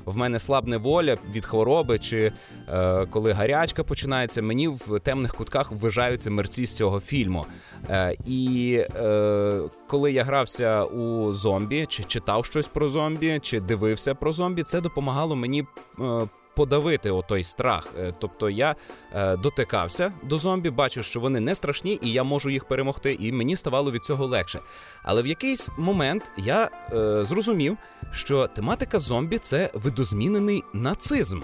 в 0.05 0.17
мене 0.17 0.39
слабне 0.39 0.77
воля 0.77 1.17
від 1.31 1.45
хвороби, 1.45 1.99
чи 1.99 2.31
е, 2.69 3.05
коли 3.05 3.31
гарячка 3.31 3.83
починається, 3.83 4.41
мені 4.41 4.67
в 4.67 4.99
темних 4.99 5.35
кутках 5.35 5.71
ввижаються 5.71 6.31
мерці 6.31 6.65
з 6.65 6.75
цього 6.75 6.99
фільму. 6.99 7.45
Е, 7.89 8.15
і 8.25 8.73
е, 8.95 9.61
коли 9.87 10.11
я 10.11 10.23
грався 10.23 10.83
у 10.83 11.33
зомбі, 11.33 11.85
чи 11.87 12.03
читав 12.03 12.45
щось 12.45 12.67
про 12.67 12.89
зомбі, 12.89 13.39
чи 13.43 13.59
дивився 13.59 14.15
про 14.15 14.33
зомбі, 14.33 14.63
це 14.63 14.81
допомагало 14.81 15.35
мені. 15.35 15.65
Е, 15.99 16.27
подавити 16.57 17.11
отой 17.11 17.43
страх. 17.43 17.93
Е, 17.99 18.13
тобто 18.19 18.49
я 18.49 18.75
е, 19.13 19.37
дотикався 19.37 20.13
до 20.23 20.37
зомбі, 20.37 20.69
бачив, 20.69 21.03
що 21.03 21.19
вони 21.19 21.39
не 21.39 21.55
страшні, 21.55 21.99
і 22.01 22.11
я 22.11 22.23
можу 22.23 22.49
їх 22.49 22.65
перемогти, 22.65 23.17
і 23.19 23.31
мені 23.31 23.55
ставало 23.55 23.91
від 23.91 24.03
цього 24.03 24.25
легше. 24.25 24.59
Але 25.03 25.21
в 25.21 25.27
якийсь 25.27 25.69
момент 25.77 26.31
я 26.37 26.69
е, 26.93 27.23
зрозумів, 27.25 27.77
що 28.11 28.47
тематика 28.47 28.99
зомбі 28.99 29.37
це 29.37 29.69
видозмінений 29.73 30.63
нацизм. 30.73 31.41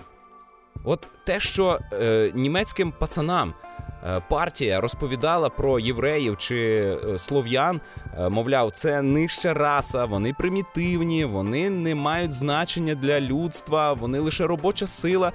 От 0.83 1.09
те, 1.25 1.39
що 1.39 1.79
е, 1.93 2.31
німецьким 2.35 2.93
пацанам. 3.00 3.53
Е, 4.05 4.22
партія 4.29 4.81
розповідала 4.81 5.50
про 5.50 5.79
євреїв 5.79 6.38
чи 6.38 6.57
е, 6.57 7.17
слов'ян, 7.17 7.81
е, 8.17 8.29
мовляв, 8.29 8.72
це 8.72 9.01
нижча 9.01 9.53
раса, 9.53 10.05
вони 10.05 10.33
примітивні, 10.33 11.25
вони 11.25 11.69
не 11.69 11.95
мають 11.95 12.33
значення 12.33 12.95
для 12.95 13.22
людства, 13.22 13.93
вони 13.93 14.19
лише 14.19 14.48
робоча 14.48 14.88
сила. 14.88 15.31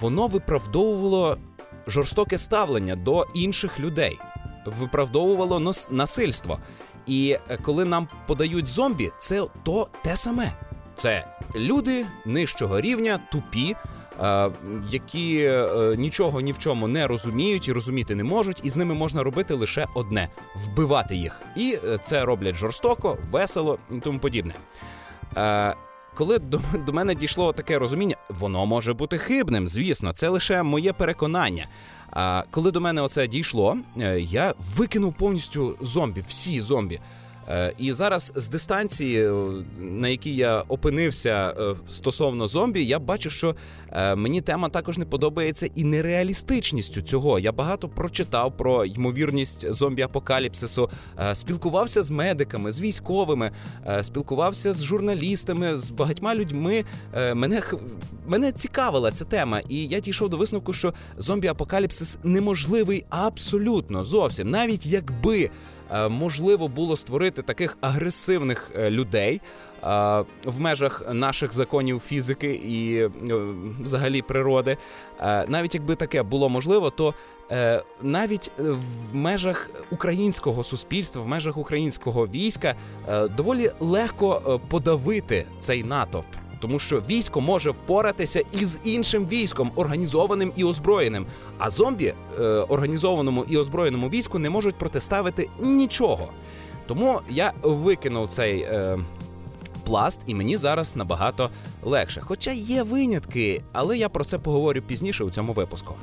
Воно 0.00 0.26
виправдовувало 0.26 1.38
жорстоке 1.86 2.38
ставлення 2.38 2.96
до 2.96 3.26
інших 3.34 3.80
людей, 3.80 4.18
виправдовувало 4.66 5.72
насильство. 5.90 6.58
І 7.06 7.36
коли 7.62 7.84
нам 7.84 8.08
подають 8.26 8.66
зомбі, 8.66 9.10
це 9.18 9.42
то 9.62 9.88
те 10.04 10.16
саме. 10.16 10.52
Це 10.98 11.26
люди 11.54 12.06
нижчого 12.26 12.80
рівня, 12.80 13.20
тупі. 13.32 13.76
Е, 14.20 14.50
які 14.90 15.38
е, 15.42 15.94
нічого 15.96 16.40
ні 16.40 16.52
в 16.52 16.58
чому 16.58 16.88
не 16.88 17.06
розуміють 17.06 17.68
і 17.68 17.72
розуміти 17.72 18.14
не 18.14 18.24
можуть, 18.24 18.60
і 18.64 18.70
з 18.70 18.76
ними 18.76 18.94
можна 18.94 19.22
робити 19.22 19.54
лише 19.54 19.86
одне 19.94 20.28
вбивати 20.54 21.16
їх. 21.16 21.42
І 21.56 21.78
е, 21.84 21.98
це 22.02 22.24
роблять 22.24 22.54
жорстоко, 22.54 23.18
весело 23.30 23.78
і 23.90 24.00
тому 24.00 24.18
подібне. 24.18 24.54
Коли 26.14 26.38
до, 26.38 26.60
до 26.86 26.92
мене 26.92 27.14
дійшло 27.14 27.52
таке 27.52 27.78
розуміння, 27.78 28.16
воно 28.28 28.66
може 28.66 28.94
бути 28.94 29.18
хибним, 29.18 29.68
звісно, 29.68 30.12
це 30.12 30.28
лише 30.28 30.62
моє 30.62 30.92
переконання. 30.92 31.68
А 32.12 32.44
коли 32.50 32.70
до 32.70 32.80
мене 32.80 33.02
оце 33.02 33.26
дійшло, 33.26 33.76
я 34.18 34.54
викинув 34.76 35.14
повністю 35.14 35.76
зомбі, 35.80 36.24
всі 36.28 36.60
зомбі. 36.60 37.00
Е, 37.48 37.72
і 37.78 37.92
зараз 37.92 38.32
з 38.36 38.48
дистанції, 38.48 39.26
е, 39.26 39.32
на 39.80 40.08
якій 40.08 40.36
я 40.36 40.60
опинився 40.68 41.54
е, 41.60 41.74
стосовно 41.90 42.48
зомбі, 42.48 42.84
я 42.84 42.98
бачу, 42.98 43.30
що 43.30 43.54
мені 44.16 44.40
тема 44.40 44.68
також 44.68 44.98
не 44.98 45.04
подобається 45.04 45.70
і 45.74 45.84
нереалістичністю 45.84 47.02
цього. 47.02 47.38
Я 47.38 47.52
багато 47.52 47.88
прочитав 47.88 48.56
про 48.56 48.84
ймовірність 48.84 49.66
зомбі-апокаліпсису, 49.66 50.88
спілкувався 51.34 52.02
з 52.02 52.10
медиками, 52.10 52.72
з 52.72 52.80
військовими, 52.80 53.52
спілкувався 54.02 54.72
з 54.72 54.84
журналістами, 54.84 55.76
з 55.76 55.90
багатьма 55.90 56.34
людьми. 56.34 56.84
Мене 57.34 57.62
мене 58.26 58.52
цікавила 58.52 59.10
ця 59.10 59.24
тема, 59.24 59.60
і 59.68 59.86
я 59.86 60.00
дійшов 60.00 60.28
до 60.28 60.36
висновку, 60.36 60.72
що 60.72 60.94
зомбі-апокаліпсис 61.18 62.18
неможливий 62.24 63.04
абсолютно 63.08 64.04
зовсім, 64.04 64.50
навіть 64.50 64.86
якби. 64.86 65.50
Е, 65.92 66.08
можливо 66.08 66.68
було 66.68 66.96
створити 66.96 67.42
таких 67.42 67.78
агресивних 67.80 68.70
е, 68.76 68.90
людей 68.90 69.40
е, 69.40 69.86
в 70.44 70.60
межах 70.60 71.02
наших 71.12 71.52
законів 71.52 72.00
фізики 72.00 72.50
і 72.52 73.08
взагалі 73.82 74.22
природи. 74.22 74.76
Навіть 75.48 75.74
якби 75.74 75.94
таке 75.94 76.22
було 76.22 76.48
можливо, 76.48 76.90
то 76.90 77.14
навіть 78.02 78.50
в 78.58 79.14
межах 79.14 79.70
українського 79.90 80.64
суспільства, 80.64 81.22
в 81.22 81.28
межах 81.28 81.56
українського 81.56 82.26
війська 82.26 82.74
доволі 83.36 83.70
легко 83.80 84.60
подавити 84.68 85.46
цей 85.58 85.84
натовп 85.84 86.26
тому 86.60 86.78
що 86.78 87.00
військо 87.00 87.40
може 87.40 87.70
впоратися 87.70 88.42
із 88.52 88.78
іншим 88.84 89.26
військом, 89.26 89.70
організованим 89.76 90.52
і 90.56 90.64
озброєним. 90.64 91.26
А 91.58 91.70
зомбі 91.70 92.14
е, 92.38 92.42
організованому 92.44 93.44
і 93.48 93.56
озброєному 93.56 94.08
війську 94.08 94.38
не 94.38 94.50
можуть 94.50 94.74
протиставити 94.74 95.48
нічого. 95.60 96.28
Тому 96.86 97.20
я 97.30 97.52
викинув 97.62 98.28
цей. 98.28 98.60
Е, 98.60 98.98
Пласт, 99.84 100.20
і 100.26 100.34
мені 100.34 100.56
зараз 100.56 100.96
набагато 100.96 101.50
легше. 101.82 102.20
Хоча 102.20 102.52
є 102.52 102.82
винятки, 102.82 103.62
але 103.72 103.98
я 103.98 104.08
про 104.08 104.24
це 104.24 104.38
поговорю 104.38 104.82
пізніше 104.82 105.24
у 105.24 105.30
цьому 105.30 105.52
випуску. 105.52 105.94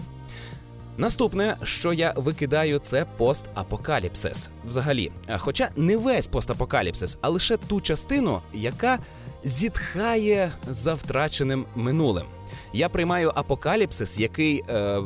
Наступне, 0.98 1.58
що 1.64 1.94
я 1.94 2.14
викидаю, 2.16 2.80
це 2.80 3.06
постапокаліпсис. 3.18 4.50
Взагалі, 4.68 5.12
хоча 5.38 5.70
не 5.76 5.98
весь 5.98 6.28
постапокаліпсис, 6.28 7.18
а 7.22 7.30
лише 7.30 7.58
ту 7.58 7.82
частину, 7.82 8.42
яка 8.54 9.00
зітхає 9.44 10.52
за 10.68 10.94
втраченим 10.94 11.66
минулим. 11.76 12.26
Я 12.74 12.90
приймаю 12.90 13.32
апокаліпсис, 13.36 14.20
який 14.20 14.64
е, 14.70 15.00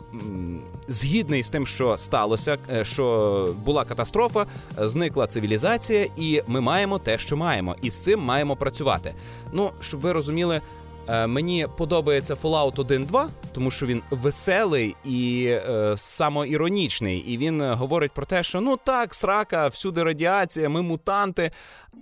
згідний 0.87 1.43
з 1.43 1.49
тим, 1.49 1.67
що 1.67 1.97
сталося, 1.97 2.57
е, 2.71 2.85
що 2.85 3.55
була 3.65 3.85
катастрофа, 3.85 4.45
зникла 4.77 5.27
цивілізація, 5.27 6.07
і 6.17 6.43
ми 6.47 6.61
маємо 6.61 6.99
те, 6.99 7.17
що 7.17 7.37
маємо, 7.37 7.75
і 7.81 7.89
з 7.89 7.97
цим 7.97 8.19
маємо 8.19 8.55
працювати. 8.55 9.13
Ну 9.51 9.71
щоб 9.79 9.99
ви 9.99 10.11
розуміли. 10.11 10.61
Е, 11.07 11.27
мені 11.27 11.67
подобається 11.77 12.35
Fallout 12.35 12.75
1.2, 12.75 13.27
тому 13.53 13.71
що 13.71 13.85
він 13.85 14.01
веселий 14.11 14.95
і 15.05 15.45
е, 15.47 15.93
самоіронічний. 15.97 17.17
І 17.17 17.37
він 17.37 17.61
говорить 17.61 18.11
про 18.11 18.25
те, 18.25 18.43
що 18.43 18.61
ну 18.61 18.77
так, 18.77 19.13
срака, 19.13 19.67
всюди 19.67 20.03
радіація, 20.03 20.69
ми 20.69 20.81
мутанти. 20.81 21.51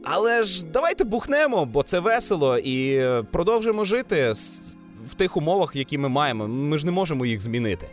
Але 0.04 0.44
ж 0.44 0.66
давайте 0.66 1.04
бухнемо, 1.04 1.66
бо 1.66 1.84
це 1.84 2.00
весело, 2.00 2.58
і 2.58 3.06
продовжимо 3.32 3.84
жити 3.84 4.34
в 5.06 5.14
тих 5.16 5.38
умовах, 5.38 5.76
які 5.76 5.98
ми 5.98 6.10
маємо. 6.10 6.48
Ми 6.48 6.78
ж 6.78 6.86
не 6.86 6.92
можемо 6.92 7.26
їх 7.26 7.42
змінити. 7.42 7.88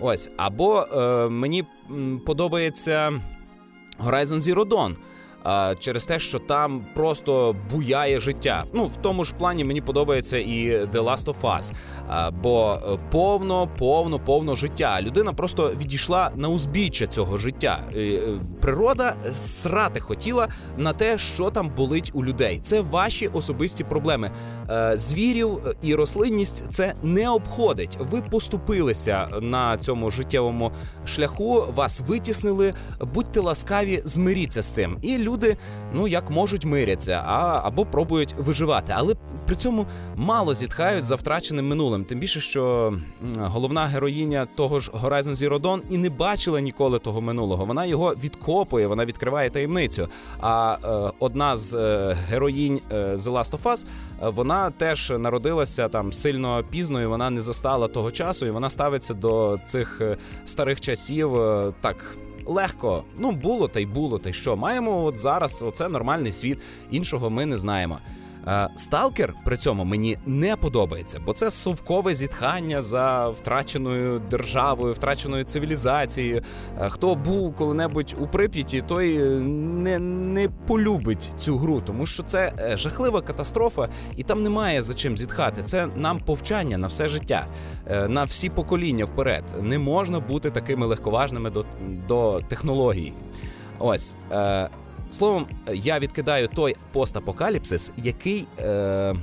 Ось 0.00 0.30
або 0.36 0.80
е, 0.80 1.28
мені 1.28 1.64
подобається 2.26 3.20
Horizon 3.98 4.40
Zero 4.40 4.64
Dawn 4.64 4.96
через 5.78 6.06
те, 6.06 6.18
що 6.18 6.38
там 6.38 6.84
просто 6.94 7.56
буяє 7.70 8.20
життя. 8.20 8.64
Ну 8.72 8.84
в 8.84 8.96
тому 8.96 9.24
ж 9.24 9.34
плані 9.38 9.64
мені 9.64 9.80
подобається 9.80 10.38
і 10.38 10.86
The 10.86 11.04
Last 11.04 11.24
of 11.24 11.40
Us, 11.42 11.72
бо 12.42 12.72
е, 12.74 12.98
повно, 13.10 13.68
повно, 13.78 14.18
повно 14.18 14.54
життя. 14.54 15.02
Людина 15.02 15.32
просто 15.32 15.72
відійшла 15.80 16.30
на 16.36 16.48
узбіччя 16.48 17.06
цього 17.06 17.38
життя. 17.38 17.80
Е, 17.96 18.20
природа 18.60 19.14
срати 19.36 20.00
хотіла 20.00 20.48
на 20.76 20.92
те, 20.92 21.18
що 21.18 21.50
там 21.50 21.70
болить 21.76 22.10
у 22.14 22.24
людей. 22.24 22.60
Це 22.62 22.80
ваші 22.80 23.28
особисті 23.28 23.84
проблеми. 23.84 24.30
Е, 24.70 24.92
звірів 24.96 25.60
і 25.82 25.94
рослинність 25.94 26.64
це 26.70 26.94
не 27.02 27.28
обходить. 27.28 27.98
Ви 28.00 28.22
поступилися 28.22 29.28
на 29.40 29.78
цьому 29.78 30.10
життєвому 30.10 30.72
шляху, 31.06 31.64
вас 31.74 32.02
витіснили. 32.08 32.74
Будьте 33.14 33.40
ласкаві, 33.40 34.02
змиріться 34.04 34.62
з 34.62 34.66
цим. 34.66 34.98
І 35.02 35.18
люди 35.18 35.31
ну 35.92 36.08
як 36.08 36.30
можуть 36.30 36.64
миряться, 36.64 37.22
а 37.26 37.60
або 37.64 37.84
пробують 37.84 38.34
виживати, 38.38 38.92
але 38.96 39.14
при 39.46 39.56
цьому 39.56 39.86
мало 40.16 40.54
зітхають 40.54 41.04
за 41.04 41.14
втраченим 41.14 41.68
минулим. 41.68 42.04
Тим 42.04 42.18
більше, 42.18 42.40
що 42.40 42.94
головна 43.38 43.86
героїня 43.86 44.46
того 44.56 44.80
ж 44.80 44.90
Horizon 44.90 45.34
Zero 45.34 45.60
Dawn 45.60 45.80
і 45.90 45.98
не 45.98 46.10
бачила 46.10 46.60
ніколи 46.60 46.98
того 46.98 47.20
минулого. 47.20 47.64
Вона 47.64 47.84
його 47.84 48.14
відкопує, 48.24 48.86
вона 48.86 49.04
відкриває 49.04 49.50
таємницю. 49.50 50.08
А 50.40 50.76
е, 50.84 51.12
одна 51.18 51.56
з 51.56 51.74
е, 51.74 52.16
героїнь 52.28 52.80
е, 52.90 52.94
The 52.94 53.32
Last 53.32 53.50
of 53.50 53.62
Us, 53.62 53.84
е, 54.22 54.28
вона 54.28 54.70
теж 54.70 55.12
народилася 55.18 55.88
там 55.88 56.12
сильно 56.12 56.64
пізно, 56.70 57.02
і 57.02 57.06
вона 57.06 57.30
не 57.30 57.42
застала 57.42 57.88
того 57.88 58.10
часу, 58.10 58.46
і 58.46 58.50
вона 58.50 58.70
ставиться 58.70 59.14
до 59.14 59.58
цих 59.66 60.00
е, 60.00 60.16
старих 60.46 60.80
часів 60.80 61.36
е, 61.36 61.72
так 61.80 62.16
легко. 62.46 63.04
Ну 63.18 63.30
було 63.32 63.68
та 63.68 63.80
й 63.80 63.86
було, 63.86 64.18
та 64.18 64.30
й 64.30 64.32
що 64.32 64.56
маємо 64.56 65.04
от 65.04 65.18
зараз. 65.18 65.62
Оце 65.62 65.88
нормальний 65.88 66.32
світ. 66.32 66.58
Іншого 66.90 67.30
ми 67.30 67.46
не 67.46 67.56
знаємо. 67.56 67.98
Е, 68.46 68.68
сталкер 68.76 69.34
при 69.44 69.56
цьому 69.56 69.84
мені 69.84 70.18
не 70.26 70.56
подобається, 70.56 71.20
бо 71.26 71.32
це 71.32 71.50
совкове 71.50 72.14
зітхання 72.14 72.82
за 72.82 73.28
втраченою 73.28 74.18
державою, 74.30 74.92
втраченою 74.92 75.44
цивілізацією. 75.44 76.42
Е, 76.78 76.88
хто 76.88 77.14
був 77.14 77.56
коли-небудь 77.56 78.14
у 78.20 78.26
прип'яті, 78.26 78.82
той 78.88 79.18
не 79.18 79.98
не 79.98 80.48
полюбить 80.66 81.32
цю 81.36 81.56
гру, 81.56 81.80
тому 81.80 82.06
що 82.06 82.22
це 82.22 82.52
е, 82.58 82.76
жахлива 82.76 83.20
катастрофа, 83.20 83.88
і 84.16 84.22
там 84.22 84.42
немає 84.42 84.82
за 84.82 84.94
чим 84.94 85.18
зітхати. 85.18 85.62
Це 85.62 85.86
нам 85.96 86.18
повчання 86.18 86.78
на 86.78 86.86
все 86.86 87.08
життя, 87.08 87.46
на 88.08 88.24
всі 88.24 88.50
покоління 88.50 89.04
вперед. 89.04 89.44
Не 89.62 89.78
можна 89.78 90.20
бути 90.20 90.50
такими 90.50 90.86
легковажними 90.86 91.50
до, 91.50 91.64
до 92.08 92.40
технологій. 92.48 93.12
Ось 93.78 94.16
Словом, 95.12 95.46
я 95.72 95.98
відкидаю 95.98 96.48
той 96.48 96.76
постапокаліпсис, 96.92 97.90
який 97.96 98.46
е, 98.58 99.14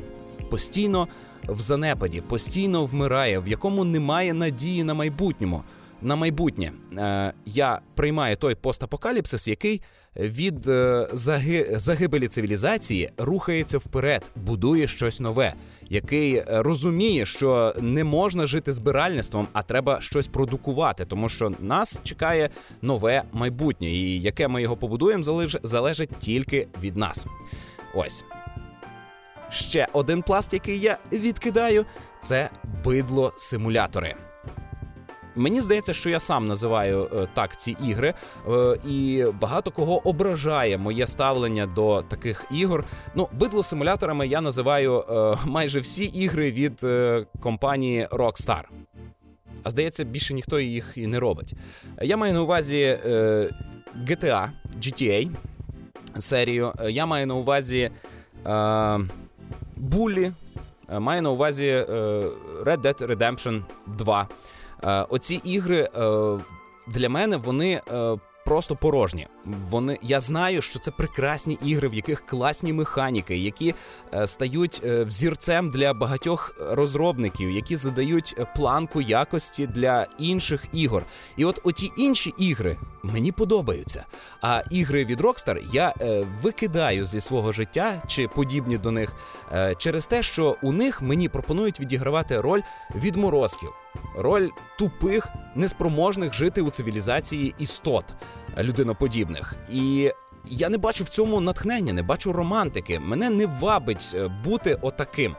постійно 0.50 1.08
в 1.48 1.62
занепаді, 1.62 2.22
постійно 2.22 2.86
вмирає, 2.86 3.40
в 3.40 3.48
якому 3.48 3.84
немає 3.84 4.34
надії 4.34 4.84
на 4.84 4.94
майбутньому. 4.94 5.64
На 6.02 6.16
майбутнє 6.16 6.72
е, 6.98 7.34
я 7.46 7.82
приймаю 7.96 8.36
той 8.36 8.56
постапокаліпсис, 8.56 9.48
який 9.48 9.82
від 10.16 10.68
е, 10.68 11.08
заги... 11.14 11.74
загибелі 11.76 12.28
цивілізації 12.28 13.10
рухається 13.18 13.78
вперед, 13.78 14.32
будує 14.36 14.88
щось 14.88 15.20
нове, 15.20 15.54
який 15.90 16.36
е, 16.36 16.46
розуміє, 16.48 17.26
що 17.26 17.74
не 17.82 18.04
можна 18.04 18.48
жити 18.48 18.72
збиральництвом, 18.72 19.48
а 19.54 19.64
треба 19.64 20.02
щось 20.02 20.28
продукувати, 20.28 21.06
тому 21.06 21.30
що 21.30 21.52
нас 21.60 22.02
чекає 22.04 22.50
нове 22.82 23.24
майбутнє, 23.34 23.88
і 23.88 24.22
яке 24.22 24.48
ми 24.48 24.62
його 24.62 24.78
побудуємо, 24.78 25.24
залеж... 25.24 25.58
залежить 25.64 26.10
тільки 26.20 26.68
від 26.82 26.98
нас. 26.98 27.26
Ось. 27.96 28.24
Ще 29.52 29.88
один 29.94 30.22
пласт, 30.22 30.54
який 30.54 30.80
я 30.80 30.98
відкидаю, 31.12 31.86
це 32.22 32.50
бидло-симулятори. 32.86 34.29
Мені 35.40 35.62
здається, 35.62 35.94
що 35.94 36.10
я 36.10 36.20
сам 36.20 36.46
називаю 36.46 37.10
е, 37.14 37.28
так 37.34 37.60
ці 37.60 37.78
ігри, 37.86 38.14
е, 38.48 38.78
і 38.88 39.26
багато 39.42 39.72
кого 39.72 40.08
ображає 40.08 40.78
моє 40.78 41.08
ставлення 41.08 41.66
до 41.66 42.02
таких 42.02 42.46
ігор. 42.52 42.86
Ну, 43.16 43.30
бидло 43.34 43.64
симуляторами 43.64 44.28
я 44.28 44.42
називаю 44.42 45.00
е, 45.00 45.38
майже 45.46 45.80
всі 45.80 46.04
ігри 46.06 46.52
від 46.52 46.86
компанії 47.40 48.08
Rockstar. 48.12 48.62
А 49.64 49.70
здається, 49.70 50.04
більше 50.04 50.34
ніхто 50.34 50.60
їх 50.60 50.94
і 50.96 51.08
не 51.08 51.20
робить. 51.20 51.54
Я 52.02 52.18
маю 52.18 52.34
на 52.34 52.42
увазі 52.42 53.00
GTA, 54.08 54.50
GTA 54.78 55.30
серію. 56.20 56.74
Я 56.90 57.06
маю 57.06 57.28
на 57.28 57.36
увазі 57.36 57.92
Bully, 59.78 60.32
маю 61.00 61.22
на 61.22 61.30
увазі 61.30 61.86
Red 62.64 62.82
Dead 62.82 63.08
Redemption 63.08 63.62
2. 63.88 64.28
Е, 64.84 65.06
оці 65.10 65.42
ігри 65.44 65.90
е, 65.96 66.38
для 66.88 67.10
мене 67.10 67.38
вони 67.38 67.82
е, 67.92 68.16
просто 68.50 68.76
порожні. 68.76 69.28
Вони 69.70 69.98
я 70.02 70.20
знаю, 70.20 70.62
що 70.62 70.80
це 70.80 70.92
прекрасні 70.92 71.58
ігри, 71.66 71.88
в 71.88 71.94
яких 71.94 72.26
класні 72.26 72.74
механіки, 72.74 73.38
які 73.38 73.76
е, 74.14 74.28
стають 74.28 74.82
е, 74.86 75.04
взірцем 75.04 75.72
для 75.72 75.94
багатьох 75.94 76.56
розробників, 76.72 77.52
які 77.52 77.76
задають 77.76 78.36
планку 78.56 79.02
якості 79.02 79.68
для 79.68 80.08
інших 80.20 80.66
ігор. 80.74 81.04
І 81.38 81.46
от 81.46 81.60
оті 81.64 81.92
інші 81.98 82.34
ігри 82.38 82.78
мені 83.04 83.32
подобаються. 83.32 84.06
А 84.42 84.64
ігри 84.70 85.06
від 85.06 85.22
Rockstar 85.22 85.64
я 85.74 85.94
е, 86.02 86.28
викидаю 86.42 87.06
зі 87.06 87.20
свого 87.20 87.52
життя 87.52 88.02
чи 88.08 88.28
подібні 88.28 88.78
до 88.78 88.92
них 88.92 89.14
е, 89.54 89.76
через 89.78 90.08
те, 90.08 90.24
що 90.24 90.58
у 90.62 90.72
них 90.72 91.02
мені 91.02 91.30
пропонують 91.30 91.80
відігравати 91.80 92.42
роль 92.42 92.62
відморозків, 92.96 93.70
роль 94.18 94.50
тупих, 94.80 95.28
неспроможних 95.56 96.34
жити 96.34 96.62
у 96.62 96.70
цивілізації 96.70 97.56
істот 97.58 98.06
людиноподібних. 98.58 99.56
І 99.72 100.12
я 100.46 100.70
не 100.70 100.78
бачу 100.78 101.04
в 101.04 101.10
цьому 101.10 101.42
натхнення, 101.42 101.94
не 101.94 102.04
бачу 102.04 102.34
романтики. 102.34 103.00
Мене 103.00 103.30
не 103.30 103.46
вабить 103.46 104.12
е, 104.14 104.28
бути 104.44 104.76
отаким. 104.82 105.36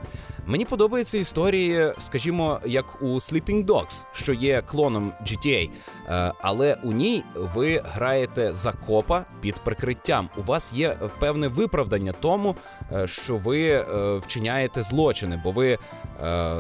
Мені 0.50 0.64
подобаються 0.64 1.18
історії, 1.18 1.92
скажімо, 1.98 2.60
як 2.66 3.02
у 3.02 3.06
Sleeping 3.06 3.66
Dogs, 3.66 4.04
що 4.12 4.32
є 4.32 4.62
клоном 4.62 5.12
GTA, 5.22 5.70
е, 6.08 6.32
але 6.40 6.78
у 6.82 6.92
ній 6.92 7.24
ви 7.34 7.82
граєте 7.84 8.54
за 8.54 8.72
копа 8.72 9.24
під 9.40 9.54
прикриттям. 9.54 10.28
У 10.36 10.42
вас 10.42 10.72
є 10.72 10.96
певне 11.18 11.48
виправдання 11.48 12.12
тому, 12.20 12.56
що 13.04 13.36
ви 13.36 13.84
вчиняєте 14.18 14.82
злочини, 14.82 15.40
бо 15.44 15.50
ви 15.50 15.68
е, 15.72 15.78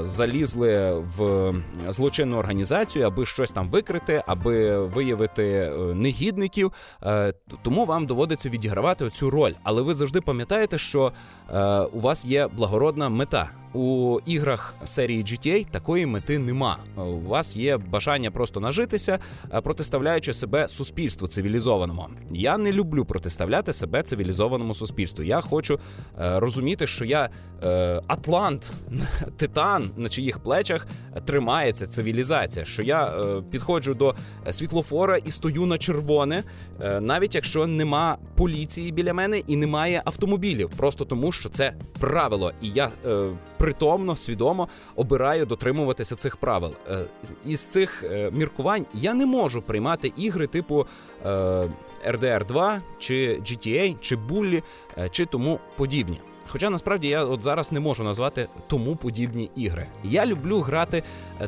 залізли 0.02 0.92
в 1.16 1.52
злочинну 1.88 2.36
організацію, 2.36 3.06
аби 3.06 3.26
щось 3.26 3.52
там 3.52 3.68
викрити, 3.68 4.22
аби 4.26 4.78
виявити 4.78 5.44
е, 5.44 5.70
негідників. 5.94 6.72
Е, 7.02 7.32
тому 7.62 7.84
вам 7.84 8.06
доводиться 8.06 8.48
відігравати 8.48 9.10
цю 9.10 9.30
роль. 9.30 9.52
Але 9.62 9.82
ви 9.82 9.94
завжди 9.94 10.20
пам'ятаєте, 10.20 10.78
що 10.78 11.12
е, 11.52 11.80
у 11.80 12.00
вас 12.00 12.24
є 12.24 12.46
благородна 12.46 13.08
мета. 13.08 13.50
У 13.72 14.18
іграх 14.26 14.74
серії 14.84 15.22
GTA 15.22 15.66
такої 15.70 16.06
мети 16.06 16.38
нема. 16.38 16.78
У 16.96 17.28
вас 17.28 17.56
є 17.56 17.76
бажання 17.76 18.30
просто 18.30 18.60
нажитися, 18.60 19.18
е, 19.54 19.60
протиставляючи 19.60 20.34
себе 20.34 20.68
суспільству 20.68 21.28
цивілізованому. 21.28 22.06
Я 22.30 22.58
не 22.58 22.72
люблю 22.72 23.04
протиставляти 23.04 23.72
себе 23.72 24.02
цивілізованому 24.02 24.74
суспільству. 24.74 25.24
Я 25.24 25.40
хочу 25.40 25.74
е, 26.19 26.19
розуміти, 26.20 26.86
що 26.86 27.04
я 27.04 27.28
е, 27.64 28.00
Атлант, 28.06 28.72
титан, 29.36 29.90
на 29.96 30.08
чиїх 30.08 30.38
плечах 30.38 30.86
тримається 31.24 31.86
цивілізація. 31.86 32.64
Що 32.64 32.82
я 32.82 33.06
е, 33.06 33.42
підходжу 33.50 33.92
до 33.98 34.14
світлофора 34.50 35.16
і 35.16 35.30
стою 35.30 35.66
на 35.66 35.78
червоне, 35.78 36.42
е, 36.80 37.00
навіть 37.00 37.34
якщо 37.34 37.66
нема 37.66 38.18
поліції 38.36 38.92
біля 38.92 39.14
мене 39.14 39.38
і 39.38 39.56
немає 39.56 40.02
автомобілів, 40.04 40.70
просто 40.76 41.04
тому 41.04 41.32
що 41.32 41.48
це 41.48 41.72
правило, 41.98 42.52
і 42.62 42.68
я 42.68 42.90
е, 43.06 43.30
притомно, 43.56 44.16
свідомо 44.16 44.68
обираю 44.96 45.46
дотримуватися 45.46 46.16
цих 46.16 46.36
правил. 46.36 46.74
Е, 46.90 47.04
із 47.46 47.60
цих 47.60 48.04
е, 48.04 48.30
міркувань 48.30 48.86
я 48.94 49.14
не 49.14 49.26
можу 49.26 49.62
приймати 49.62 50.12
ігри 50.16 50.46
типу 50.46 50.86
е, 51.26 51.64
RDR 52.06 52.46
2 52.46 52.80
чи 52.98 53.40
GTA, 53.42 53.96
чи 54.00 54.16
Bully, 54.16 54.62
чи 55.10 55.26
тому 55.26 55.60
подібні. 55.76 56.20
Хоча 56.48 56.70
насправді 56.70 57.08
я 57.08 57.24
от 57.24 57.42
зараз 57.42 57.72
не 57.72 57.80
можу 57.80 58.04
назвати 58.04 58.48
тому 58.66 58.96
подібні 58.96 59.50
ігри. 59.56 59.86
Я 60.04 60.26
люблю 60.26 60.60
грати 60.60 61.02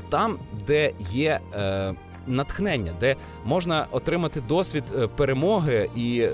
там, 0.08 0.38
де 0.66 0.92
є. 1.10 1.40
Е, 1.54 1.94
Натхнення, 2.26 2.92
де 3.00 3.16
можна 3.44 3.86
отримати 3.90 4.40
досвід 4.40 4.84
перемоги 5.16 5.90
і 5.96 6.26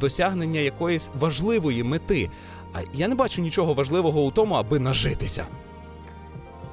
досягнення 0.00 0.60
якоїсь 0.60 1.10
важливої 1.18 1.82
мети. 1.82 2.30
А 2.74 2.78
я 2.94 3.08
не 3.08 3.14
бачу 3.14 3.42
нічого 3.42 3.74
важливого 3.74 4.24
у 4.24 4.30
тому, 4.30 4.54
аби 4.54 4.78
нажитися. 4.78 5.46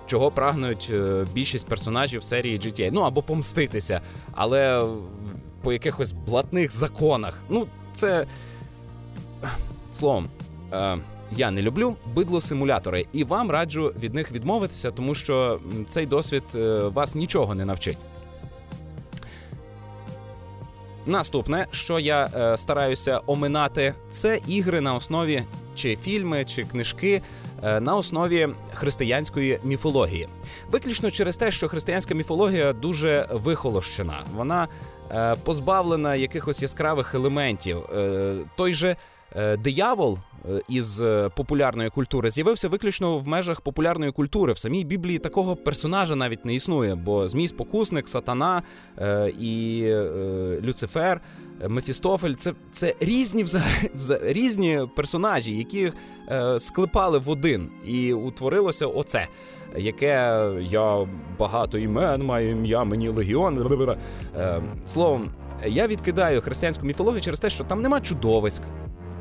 Чого 0.06 0.32
прагнуть 0.32 0.88
е, 0.92 1.26
більшість 1.34 1.68
персонажів 1.68 2.24
серії 2.24 2.60
GTA. 2.60 2.90
Ну 2.94 3.02
або 3.02 3.22
помститися, 3.22 4.02
але 4.32 4.86
по 5.62 5.74
якихось 5.74 6.12
блатних 6.12 6.72
законах. 6.72 7.44
Ну, 7.50 7.68
це. 7.94 8.28
Словом, 9.94 10.30
е, 10.74 10.98
я 11.32 11.52
не 11.52 11.62
люблю 11.62 11.96
бидло-симулятори, 12.16 13.06
і 13.14 13.24
вам 13.24 13.52
раджу 13.52 13.94
від 14.00 14.14
них 14.14 14.32
відмовитися, 14.32 14.92
тому 14.92 15.16
що 15.16 15.60
цей 15.90 16.06
досвід 16.06 16.44
е, 16.56 16.80
вас 16.80 17.16
нічого 17.16 17.56
не 17.56 17.66
навчить. 17.66 17.98
Наступне, 21.06 21.68
що 21.72 22.00
я 22.00 22.30
е, 22.36 22.58
стараюся 22.58 23.22
оминати, 23.26 23.94
це 24.10 24.40
ігри 24.48 24.82
на 24.82 24.96
основі 24.96 25.44
чи 25.76 25.96
фільми, 25.96 26.46
чи 26.46 26.64
книжки 26.64 27.22
е, 27.64 27.80
на 27.80 27.96
основі 27.96 28.50
християнської 28.74 29.60
міфології. 29.64 30.28
Виключно 30.72 31.12
через 31.12 31.38
те, 31.38 31.52
що 31.52 31.68
християнська 31.68 32.14
міфологія 32.14 32.74
дуже 32.74 33.28
вихолощена, 33.32 34.24
вона 34.34 34.68
позбавлена 35.44 36.16
якихось 36.16 36.62
яскравих 36.62 37.16
елементів. 37.16 37.78
Е, 37.78 38.34
той 38.56 38.74
же 38.74 38.96
Е, 39.36 39.58
диявол 39.58 40.18
е, 40.50 40.62
із 40.70 41.02
е, 41.02 41.30
популярної 41.36 41.90
культури 41.90 42.30
з'явився 42.30 42.70
виключно 42.70 43.18
в 43.18 43.28
межах 43.28 43.62
популярної 43.62 44.12
культури. 44.12 44.54
В 44.54 44.58
самій 44.58 44.84
Біблії 44.84 45.20
такого 45.20 45.56
персонажа 45.56 46.16
навіть 46.16 46.46
не 46.46 46.56
існує, 46.56 46.96
бо 46.96 47.28
змій 47.28 47.48
спокусник, 47.48 48.10
сатана 48.10 48.62
і 49.40 49.84
Люцифер, 50.62 51.22
Мефістофель 51.68 52.34
це 52.34 52.54
це 52.72 52.96
різні 53.00 53.46
різні 54.22 54.82
персонажі, 54.96 55.58
які 55.58 55.92
склепали 56.60 57.18
в 57.18 57.30
один, 57.30 57.70
і 57.86 58.14
утворилося 58.14 58.88
оце. 58.88 59.28
Яке 59.76 60.40
я 60.62 61.08
багато 61.40 61.78
імен 61.78 62.24
маю 62.24 62.52
ім'я, 62.52 62.84
мені 62.84 63.10
легіон. 63.10 63.76
Словом, 64.86 65.30
я 65.66 65.88
відкидаю 65.88 66.42
християнську 66.42 66.86
міфологію 66.86 67.22
через 67.22 67.40
те, 67.40 67.50
що 67.50 67.64
там 67.64 67.82
нема 67.82 68.02
чудовиськ, 68.02 68.62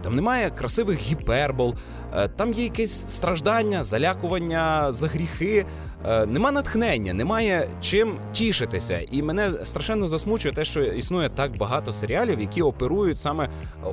там 0.03 0.15
немає 0.15 0.51
красивих 0.51 0.99
гіпербол, 0.99 1.75
е, 2.17 2.29
там 2.29 2.53
є 2.53 2.65
якесь 2.65 3.05
страждання, 3.09 3.85
залякування 3.85 4.93
за 4.93 5.07
гріхи, 5.07 5.57
е, 5.59 5.67
нема 6.05 6.51
натхнення, 6.51 7.15
немає 7.15 7.69
чим 7.81 8.15
тішитися. 8.33 9.01
І 9.11 9.23
мене 9.23 9.53
страшенно 9.65 10.09
засмучує 10.09 10.55
те, 10.55 10.65
що 10.65 10.83
існує 10.83 11.29
так 11.29 11.57
багато 11.57 11.93
серіалів, 11.93 12.41
які 12.41 12.63
оперують 12.63 13.19
саме 13.19 13.49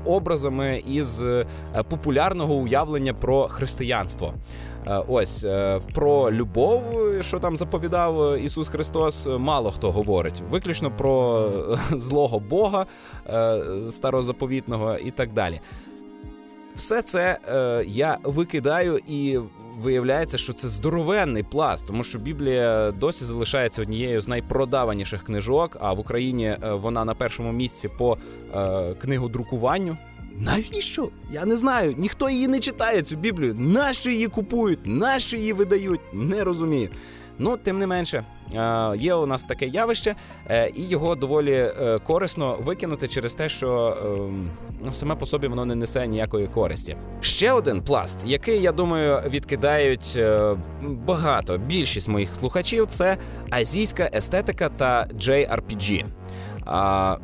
образами 0.05 0.83
із 0.87 1.21
е, 1.21 1.45
популярного 1.89 2.53
уявлення 2.53 3.13
про 3.13 3.47
християнство. 3.47 4.33
Ось 5.07 5.45
про 5.93 6.31
любов, 6.31 6.83
що 7.21 7.39
там 7.39 7.57
заповідав 7.57 8.39
Ісус 8.39 8.69
Христос, 8.69 9.27
мало 9.37 9.71
хто 9.71 9.91
говорить. 9.91 10.41
Виключно 10.49 10.91
про 10.91 11.49
злого 11.91 12.39
Бога 12.39 12.85
старозаповітного 13.91 14.97
і 14.97 15.11
так 15.11 15.33
далі. 15.33 15.59
Все 16.77 17.01
це 17.01 17.37
е, 17.49 17.85
я 17.87 18.17
викидаю, 18.23 18.99
і 19.07 19.39
виявляється, 19.77 20.37
що 20.37 20.53
це 20.53 20.67
здоровенний 20.67 21.43
пласт, 21.43 21.87
тому 21.87 22.03
що 22.03 22.19
Біблія 22.19 22.91
досі 22.91 23.25
залишається 23.25 23.81
однією 23.81 24.21
з 24.21 24.27
найпродаваніших 24.27 25.23
книжок. 25.23 25.77
А 25.79 25.93
в 25.93 25.99
Україні 25.99 26.45
е, 26.45 26.73
вона 26.73 27.05
на 27.05 27.15
першому 27.15 27.51
місці 27.51 27.89
по 27.97 28.17
е, 28.55 28.93
книгодрукуванню. 28.93 29.97
Навіщо? 30.39 31.09
Я 31.31 31.45
не 31.45 31.57
знаю. 31.57 31.95
Ніхто 31.97 32.29
її 32.29 32.47
не 32.47 32.59
читає 32.59 33.01
цю 33.01 33.15
Біблію. 33.15 33.55
Нащо 33.57 34.09
її 34.09 34.27
купують? 34.27 34.79
Нащо 34.85 35.37
її 35.37 35.53
видають? 35.53 36.01
Не 36.13 36.43
розумію. 36.43 36.89
Ну, 37.39 37.57
тим 37.57 37.79
не 37.79 37.87
менше, 37.87 38.23
є 38.97 39.13
у 39.13 39.25
нас 39.25 39.45
таке 39.45 39.65
явище, 39.65 40.15
е, 40.49 40.69
і 40.75 40.83
його 40.83 41.15
доволі 41.15 41.53
е, 41.53 41.99
корисно 42.03 42.57
викинути 42.61 43.07
через 43.07 43.35
те, 43.35 43.49
що 43.49 43.97
ем, 44.05 44.49
ну, 44.85 44.93
саме 44.93 45.15
по 45.15 45.25
собі 45.25 45.47
воно 45.47 45.65
не 45.65 45.75
несе 45.75 46.07
ніякої 46.07 46.47
користі. 46.47 46.95
Ще 47.21 47.51
один 47.51 47.81
пласт, 47.81 48.23
який 48.25 48.61
я 48.61 48.71
думаю 48.71 49.21
відкидають 49.29 50.13
е, 50.15 50.55
багато 50.81 51.57
більшість 51.57 52.07
моїх 52.07 52.35
слухачів, 52.35 52.87
це 52.87 53.17
азійська 53.49 54.09
естетика 54.13 54.69
та 54.69 55.07
JRPG. 55.13 56.05
А, 56.65 57.17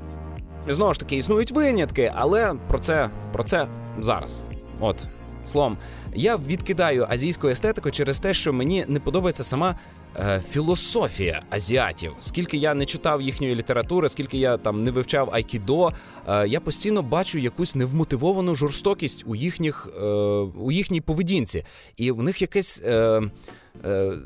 Знову 0.67 0.93
ж 0.93 0.99
таки, 0.99 1.15
існують 1.15 1.51
винятки, 1.51 2.11
але 2.15 2.53
про 2.67 2.79
це, 2.79 3.09
про 3.31 3.43
це 3.43 3.67
зараз. 3.99 4.43
От. 4.79 5.07
Словом, 5.43 5.77
я 6.15 6.35
відкидаю 6.35 7.07
азійську 7.09 7.47
естетику 7.47 7.91
через 7.91 8.19
те, 8.19 8.33
що 8.33 8.53
мені 8.53 8.85
не 8.87 8.99
подобається 8.99 9.43
сама 9.43 9.75
е, 10.15 10.41
філософія 10.49 11.41
азіатів. 11.49 12.13
Скільки 12.19 12.57
я 12.57 12.73
не 12.73 12.85
читав 12.85 13.21
їхньої 13.21 13.55
літератури, 13.55 14.09
скільки 14.09 14.37
я 14.37 14.57
там 14.57 14.83
не 14.83 14.91
вивчав 14.91 15.29
айкідо, 15.33 15.91
е, 16.27 16.47
я 16.47 16.59
постійно 16.59 17.01
бачу 17.01 17.39
якусь 17.39 17.75
невмотивовану 17.75 18.55
жорстокість 18.55 19.23
у 19.27 19.35
їхніх 19.35 19.89
е, 19.97 20.05
у 20.59 20.71
їхній 20.71 21.01
поведінці, 21.01 21.65
і 21.97 22.11
в 22.11 22.23
них 22.23 22.41
якесь. 22.41 22.81
Е, 22.85 23.21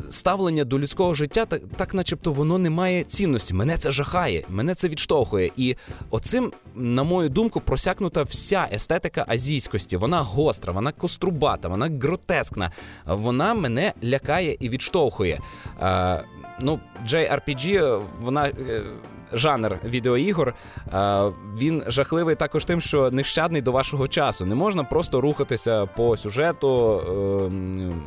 ставлення 0.10 0.64
до 0.64 0.80
людського 0.80 1.14
життя, 1.14 1.46
так, 1.46 1.62
так 1.76 1.94
начебто, 1.94 2.32
воно 2.32 2.58
не 2.58 2.70
має 2.70 3.04
цінності. 3.04 3.54
Мене 3.54 3.78
це 3.78 3.92
жахає, 3.92 4.44
мене 4.50 4.76
це 4.76 4.88
відштовхує. 4.88 5.52
І 5.58 5.76
оцим, 6.10 6.52
на 6.76 7.04
мою 7.04 7.30
думку, 7.30 7.60
просякнута 7.60 8.24
вся 8.24 8.68
естетика 8.74 9.26
азійськості. 9.28 9.98
Вона 9.98 10.22
гостра, 10.22 10.74
вона 10.74 10.92
кострубата, 10.92 11.68
вона 11.68 11.90
гротескна. 12.02 12.72
Вона 13.06 13.54
мене 13.54 13.94
лякає 14.04 14.58
і 14.60 14.70
відштовхує. 14.70 15.40
Е, 15.82 16.24
ну, 16.62 16.80
JRPG, 17.06 18.02
вона. 18.22 18.52
Е, 19.34 19.38
жанр 19.38 19.80
відеоігор, 19.84 20.54
він 21.58 21.84
жахливий 21.88 22.36
також 22.36 22.66
тим, 22.66 22.82
що 22.82 23.12
нещадний 23.12 23.62
до 23.62 23.72
вашого 23.72 24.08
часу. 24.08 24.46
Не 24.46 24.56
можна 24.56 24.84
просто 24.84 25.22
рухатися 25.22 25.86
по 25.86 26.18
сюжету, 26.18 27.02
ем, 27.46 28.02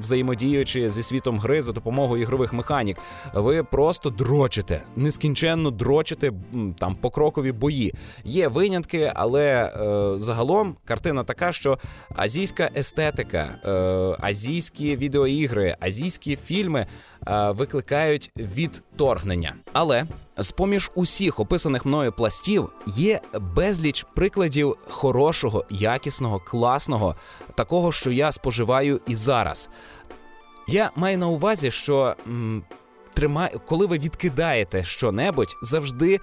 взаємодіючи 0.00 0.90
зі 0.90 1.02
світом 1.02 1.38
гри 1.38 1.62
за 1.62 1.72
допомогою 1.72 2.22
ігрових 2.22 2.52
механік. 2.52 2.96
Ви 3.34 3.62
просто 3.62 4.10
дрочите, 4.10 4.82
нескінченно 4.96 5.70
дрочите 5.70 6.32
там 6.78 6.94
покрокові 6.94 7.52
бої. 7.52 7.94
Є 8.24 8.48
винятки, 8.48 9.12
але 9.14 9.44
е, 9.46 10.18
загалом 10.18 10.76
картина 10.84 11.24
така, 11.24 11.52
що 11.52 11.78
азійська 12.16 12.70
естетика, 12.76 13.58
е, 13.64 13.70
азійські 14.20 14.96
відеоігри, 14.96 15.76
азійські 15.80 16.36
фільми 16.36 16.80
е, 16.80 16.86
викликають 17.26 18.30
відторгнення. 18.36 19.54
Але 19.72 20.04
з 20.36 20.50
поміж 20.50 20.90
усіх 20.94 21.40
описаних 21.40 21.86
мною 21.86 22.12
пластів 22.12 22.68
є 22.86 23.20
безліч 23.40 24.06
прикладів 24.14 24.76
хорошого, 24.88 25.64
якісного, 25.70 26.40
класного, 26.40 27.14
такого, 27.54 27.92
що 27.92 28.10
я 28.10 28.32
споживаю 28.32 29.00
і 29.06 29.14
зараз. 29.14 29.68
Я 30.68 30.90
маю 30.96 31.18
на 31.18 31.26
увазі, 31.26 31.70
що 31.70 32.14
м, 32.26 32.62
тримай, 33.14 33.54
коли 33.66 33.86
ви 33.86 33.98
відкидаєте 33.98 34.84
що-небудь, 34.84 35.56
завжди. 35.62 36.20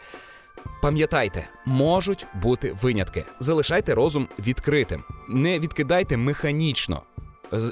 Пам'ятайте, 0.82 1.48
можуть 1.66 2.26
бути 2.34 2.76
винятки. 2.82 3.26
Залишайте 3.40 3.96
розум 3.96 4.28
відкритим, 4.40 5.04
не 5.30 5.60
відкидайте 5.60 6.18
механічно. 6.18 7.02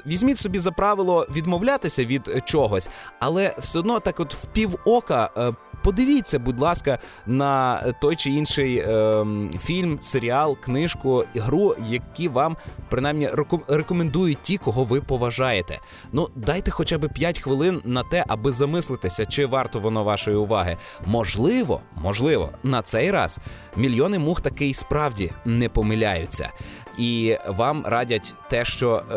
Візьміть 0.06 0.38
собі 0.38 0.58
за 0.58 0.70
правило 0.70 1.26
відмовлятися 1.30 2.04
від 2.04 2.42
чогось, 2.44 2.88
але 3.20 3.54
все 3.58 3.78
одно 3.78 4.00
так, 4.00 4.20
от 4.20 4.34
в 4.34 4.46
пів 4.46 4.78
ока 4.84 5.30
е, 5.36 5.52
подивіться, 5.84 6.38
будь 6.38 6.60
ласка, 6.60 6.98
на 7.26 7.82
той 8.00 8.16
чи 8.16 8.30
інший 8.30 8.76
е, 8.76 9.26
фільм, 9.60 9.98
серіал, 10.02 10.56
книжку, 10.60 11.24
гру, 11.34 11.76
які 11.88 12.28
вам 12.28 12.56
принаймні 12.88 13.30
рекомендують 13.68 14.38
ті, 14.42 14.56
кого 14.56 14.84
ви 14.84 15.00
поважаєте. 15.00 15.78
Ну 16.12 16.28
дайте 16.34 16.70
хоча 16.70 16.98
б 16.98 17.08
5 17.08 17.38
хвилин 17.38 17.82
на 17.84 18.02
те, 18.02 18.24
аби 18.28 18.52
замислитися, 18.52 19.26
чи 19.26 19.46
варто 19.46 19.80
воно 19.80 20.04
вашої 20.04 20.36
уваги. 20.36 20.76
Можливо, 21.06 21.80
можливо, 21.96 22.50
на 22.62 22.82
цей 22.82 23.10
раз 23.10 23.38
мільйони 23.76 24.18
мух 24.18 24.40
таки 24.40 24.74
справді 24.74 25.32
не 25.44 25.68
помиляються, 25.68 26.50
і 26.98 27.38
вам 27.46 27.84
радять 27.86 28.34
те, 28.48 28.64
що 28.64 28.96
е, 28.96 29.14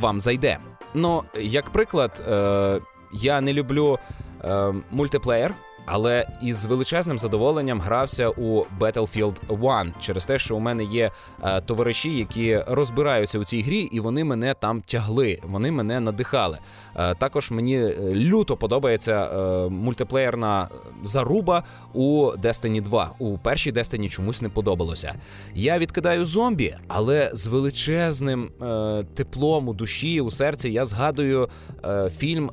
вам 0.00 0.20
зайде. 0.20 0.58
Ну, 0.94 1.22
як 1.40 1.70
приклад, 1.70 2.22
е, 2.28 2.80
я 3.12 3.40
не 3.40 3.52
люблю 3.52 3.98
е, 4.44 4.74
мультиплеєр. 4.90 5.54
Але 5.86 6.26
із 6.42 6.64
величезним 6.64 7.18
задоволенням 7.18 7.80
грався 7.80 8.28
у 8.28 8.64
Battlefield 8.80 9.34
1 9.48 9.92
через 10.00 10.26
те, 10.26 10.38
що 10.38 10.56
у 10.56 10.60
мене 10.60 10.84
є 10.84 11.10
е, 11.42 11.60
товариші, 11.60 12.10
які 12.10 12.58
розбираються 12.66 13.38
у 13.38 13.44
цій 13.44 13.62
грі, 13.62 13.80
і 13.80 14.00
вони 14.00 14.24
мене 14.24 14.54
там 14.54 14.82
тягли, 14.82 15.38
вони 15.42 15.70
мене 15.70 16.00
надихали. 16.00 16.58
Е, 16.96 17.14
також 17.14 17.50
мені 17.50 17.76
е, 17.76 18.14
люто 18.14 18.56
подобається 18.56 19.12
е, 19.24 19.68
мультиплеєрна 19.68 20.68
заруба 21.02 21.64
у 21.92 22.32
Destiny 22.42 22.82
2. 22.82 23.10
У 23.18 23.38
першій 23.38 23.72
Destiny 23.72 24.08
чомусь 24.08 24.42
не 24.42 24.48
подобалося. 24.48 25.14
Я 25.54 25.78
відкидаю 25.78 26.24
зомбі, 26.24 26.76
але 26.88 27.30
з 27.32 27.46
величезним 27.46 28.50
е, 28.62 29.04
теплом 29.14 29.68
у 29.68 29.74
душі 29.74 30.20
у 30.20 30.30
серці 30.30 30.70
я 30.70 30.86
згадую 30.86 31.48
е, 31.84 32.10
фільм 32.16 32.50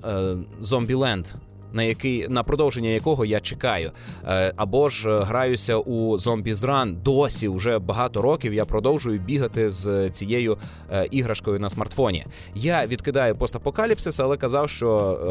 Зомбіленд 0.60 1.28
на 1.73 1.84
який 1.84 2.27
на 2.27 2.43
продовження 2.43 2.89
якого 2.89 3.25
я 3.25 3.39
чекаю. 3.39 3.91
Е, 4.27 4.53
або 4.55 4.89
ж 4.89 5.10
е, 5.10 5.19
граюся 5.19 5.77
у 5.77 6.17
Zombies 6.17 6.55
Run 6.55 6.95
досі 7.03 7.47
вже 7.47 7.79
багато 7.79 8.21
років. 8.21 8.53
Я 8.53 8.65
продовжую 8.65 9.19
бігати 9.19 9.69
з 9.69 10.10
цією 10.10 10.57
е, 10.91 11.07
іграшкою 11.12 11.60
на 11.60 11.69
смартфоні. 11.69 12.25
Я 12.55 12.86
відкидаю 12.86 13.36
постапокаліпсис, 13.36 14.19
але 14.19 14.38
казав, 14.38 14.69
що 14.69 14.88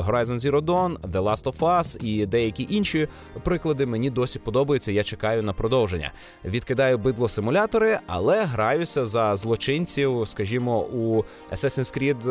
Horizon 0.08 0.40
Zero 0.40 0.60
Dawn, 0.60 0.98
The 0.98 1.22
Last 1.22 1.44
of 1.44 1.58
Us 1.58 2.04
і 2.04 2.26
деякі 2.26 2.66
інші 2.70 3.08
приклади 3.42 3.86
мені 3.86 4.10
досі 4.10 4.38
подобаються. 4.38 4.92
Я 4.92 5.02
чекаю 5.02 5.42
на 5.42 5.52
продовження. 5.52 6.12
Відкидаю 6.44 6.98
бидло 6.98 7.28
симулятори, 7.28 7.98
але 8.06 8.42
граюся 8.42 9.06
за 9.06 9.36
злочинців, 9.36 10.22
скажімо, 10.26 10.80
у 10.80 11.24
Assassin's 11.52 11.98
Creed 11.98 12.24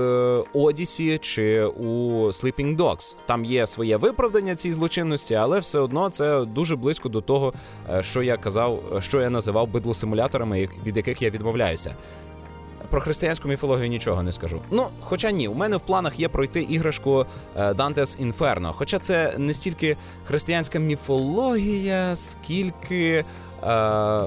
Odyssey 0.53 1.19
чи 1.19 1.63
у 1.63 1.83
Sleeping 2.27 2.77
Dogs. 2.77 3.15
Там 3.25 3.45
є 3.45 3.67
своє 3.67 3.97
виправдання 3.99 4.55
цій 4.55 4.73
злочинності, 4.73 5.33
але 5.33 5.59
все 5.59 5.79
одно 5.79 6.09
це 6.09 6.45
дуже 6.45 6.75
близько 6.75 7.09
до 7.09 7.21
того, 7.21 7.53
е, 7.89 8.03
що 8.03 8.23
я 8.23 8.38
казав, 8.38 8.83
що 8.99 9.21
я 9.21 9.29
називав 9.29 9.67
бидлосимуляторами, 9.67 10.69
від 10.85 10.97
яких 10.97 11.21
я 11.21 11.29
відмовляюся. 11.29 11.95
Про 12.89 13.01
християнську 13.01 13.47
міфологію 13.47 13.88
нічого 13.88 14.23
не 14.23 14.31
скажу. 14.31 14.62
Ну, 14.71 14.88
хоча 15.01 15.31
ні, 15.31 15.47
у 15.47 15.53
мене 15.53 15.77
в 15.77 15.81
планах 15.81 16.19
є 16.19 16.29
пройти 16.29 16.62
іграшку 16.62 17.25
е, 17.55 17.71
Dante's 17.71 18.33
Inferno. 18.33 18.73
Хоча 18.73 18.99
це 18.99 19.33
не 19.38 19.53
стільки 19.53 19.97
християнська 20.25 20.79
міфологія, 20.79 22.15
скільки. 22.15 23.25
Е, 23.63 24.21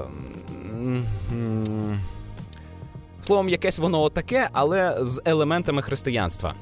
Словом, 3.21 3.49
якесь 3.49 3.79
воно 3.79 4.09
таке, 4.09 4.49
але 4.53 4.97
з 5.01 5.21
елементами 5.25 5.81
християнства. 5.81 6.53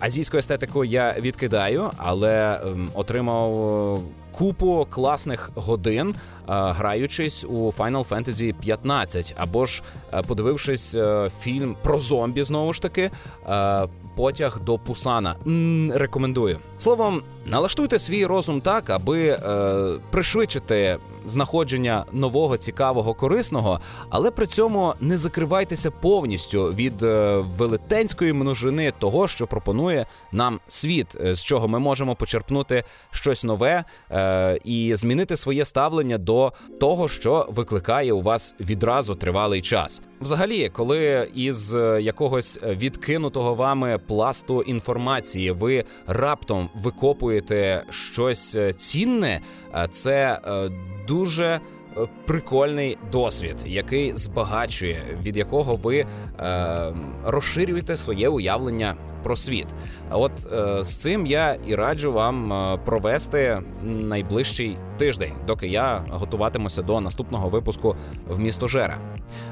Азійську 0.00 0.36
естетику 0.36 0.84
я 0.84 1.16
відкидаю, 1.20 1.90
але 1.96 2.60
ем, 2.62 2.90
отримав 2.94 4.02
купу 4.32 4.86
класних 4.90 5.50
годин, 5.54 6.08
е, 6.08 6.14
граючись 6.48 7.44
у 7.44 7.70
Final 7.78 8.08
Fantasy 8.08 8.54
15, 8.60 9.34
або 9.38 9.66
ж 9.66 9.82
е, 10.12 10.22
подивившись 10.22 10.94
е, 10.94 11.30
фільм 11.40 11.76
про 11.82 12.00
зомбі, 12.00 12.42
знову 12.42 12.72
ж 12.72 12.82
таки, 12.82 13.10
потяг 14.18 14.60
до 14.60 14.78
Пусана. 14.78 15.36
М-м, 15.46 15.92
рекомендую. 15.92 16.58
Словом, 16.78 17.22
налаштуйте 17.46 17.98
свій 17.98 18.26
розум 18.26 18.60
так, 18.60 18.90
аби 18.90 19.38
пришвидшити 20.10 20.98
знаходження 21.26 22.04
нового, 22.12 22.56
цікавого, 22.56 23.14
корисного, 23.14 23.80
але 24.10 24.30
при 24.30 24.46
цьому 24.46 24.94
не 25.00 25.18
закривайтеся 25.18 25.90
повністю 25.90 26.64
від 26.64 27.02
велетенської 27.58 28.32
множини 28.32 28.92
того, 28.98 29.28
що 29.28 29.46
пропонує 29.46 30.06
нам 30.32 30.60
світ, 30.66 31.16
з 31.20 31.44
чого 31.44 31.68
ми 31.68 31.78
можемо 31.78 32.14
почерпнути 32.16 32.84
щось 33.10 33.44
нове 33.44 33.84
і 34.64 34.92
змінити 34.94 35.36
своє 35.36 35.64
ставлення 35.64 36.18
до 36.18 36.52
того, 36.80 37.08
що 37.08 37.46
викликає 37.50 38.12
у 38.12 38.22
вас 38.22 38.54
відразу 38.60 39.14
тривалий 39.14 39.62
час. 39.62 40.02
Взагалі, 40.20 40.68
коли 40.68 41.30
із 41.34 41.74
е, 41.74 42.02
якогось 42.02 42.58
відкинутого 42.62 43.54
вами 43.54 43.98
пласту 44.08 44.62
інформації 44.62 45.50
ви 45.50 45.84
раптом 46.06 46.68
викопуєте 46.74 47.84
щось 47.90 48.54
е, 48.54 48.72
цінне, 48.72 49.40
е, 49.74 49.88
це 49.90 50.40
дуже 51.08 51.60
прикольний 52.26 52.98
досвід, 53.12 53.56
який 53.66 54.16
збагачує, 54.16 55.02
від 55.22 55.36
якого 55.36 55.76
ви 55.76 55.98
е, 55.98 56.06
розширюєте 57.24 57.96
своє 57.96 58.28
уявлення 58.28 58.96
про 59.22 59.36
світ. 59.36 59.66
От 60.10 60.32
е, 60.52 60.84
з 60.84 60.96
цим 60.96 61.26
я 61.26 61.56
і 61.66 61.74
раджу 61.74 62.12
вам 62.12 62.52
е, 62.52 62.78
провести 62.84 63.62
найближчий 63.82 64.76
тиждень, 64.98 65.32
доки 65.46 65.68
я 65.68 66.04
готуватимуся 66.10 66.82
до 66.82 67.00
наступного 67.00 67.48
випуску 67.48 67.96
в 68.28 68.38
місто 68.38 68.68
Жера. 68.68 68.98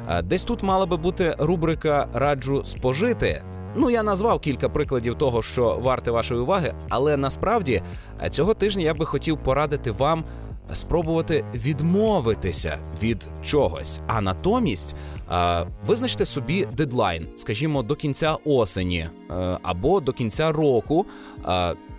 Е, 0.08 0.22
десь 0.22 0.42
тут 0.42 0.62
мала 0.62 0.86
би 0.86 0.96
бути 0.96 1.34
рубрика 1.38 2.08
Раджу 2.14 2.64
спожити. 2.64 3.42
Ну, 3.76 3.90
я 3.90 4.02
назвав 4.02 4.40
кілька 4.40 4.68
прикладів 4.68 5.14
того, 5.14 5.42
що 5.42 5.78
варте 5.82 6.10
вашої 6.10 6.40
уваги, 6.40 6.74
але 6.88 7.16
насправді 7.16 7.82
е, 8.22 8.30
цього 8.30 8.54
тижня 8.54 8.82
я 8.82 8.94
би 8.94 9.06
хотів 9.06 9.38
порадити 9.38 9.90
вам 9.90 10.24
спробувати 10.72 11.44
відмовитися 11.54 12.78
від 13.02 13.28
чогось, 13.42 14.00
а 14.06 14.20
натомість 14.20 14.96
визначте 15.86 16.26
собі 16.26 16.66
дедлайн, 16.72 17.26
скажімо, 17.36 17.82
до 17.82 17.94
кінця 17.94 18.36
осені 18.44 19.06
е, 19.30 19.58
або 19.62 20.00
до 20.00 20.12
кінця 20.12 20.52
року 20.52 21.06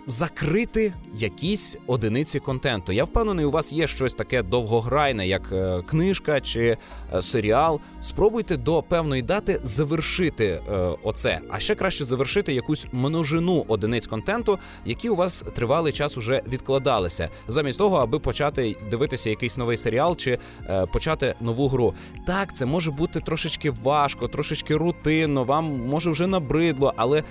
закрити 0.08 0.92
якісь 1.14 1.78
одиниці 1.86 2.40
контенту. 2.40 2.92
Я 2.92 3.04
впевнений, 3.04 3.44
у 3.44 3.50
вас 3.50 3.72
є 3.72 3.88
щось 3.88 4.14
таке 4.14 4.42
довгограйне, 4.42 5.28
як 5.28 5.52
е, 5.52 5.82
книжка 5.90 6.40
чи 6.40 6.76
е, 7.14 7.22
серіал. 7.22 7.80
Спробуйте 8.02 8.56
до 8.56 8.82
певної 8.82 9.22
дати 9.22 9.60
завершити 9.62 10.46
е, 10.46 10.60
оце, 11.02 11.40
а 11.50 11.58
ще 11.58 11.74
краще 11.74 12.04
завершити 12.04 12.54
якусь 12.54 12.86
множину 12.92 13.64
одиниць 13.68 14.06
контенту, 14.06 14.58
які 14.84 15.08
у 15.08 15.16
вас 15.16 15.44
тривалий 15.54 15.92
час 15.92 16.16
уже 16.16 16.42
відкладалися, 16.48 17.28
замість 17.48 17.78
того, 17.78 17.96
аби 17.96 18.18
почати 18.18 18.76
дивитися 18.90 19.30
якийсь 19.30 19.56
новий 19.56 19.76
серіал 19.76 20.16
чи 20.16 20.38
почати 20.92 21.34
нову 21.40 21.68
гру. 21.68 21.94
Так, 22.26 22.56
це 22.56 22.66
може 22.66 22.90
бути 22.90 23.20
трошечки 23.20 23.70
важко, 23.70 24.28
трошечки 24.28 24.76
рутинно. 24.76 25.44
Вам 25.44 25.64
може 25.64 26.10
вже 26.10 26.26
набридло, 26.26 26.94
але 26.96 27.22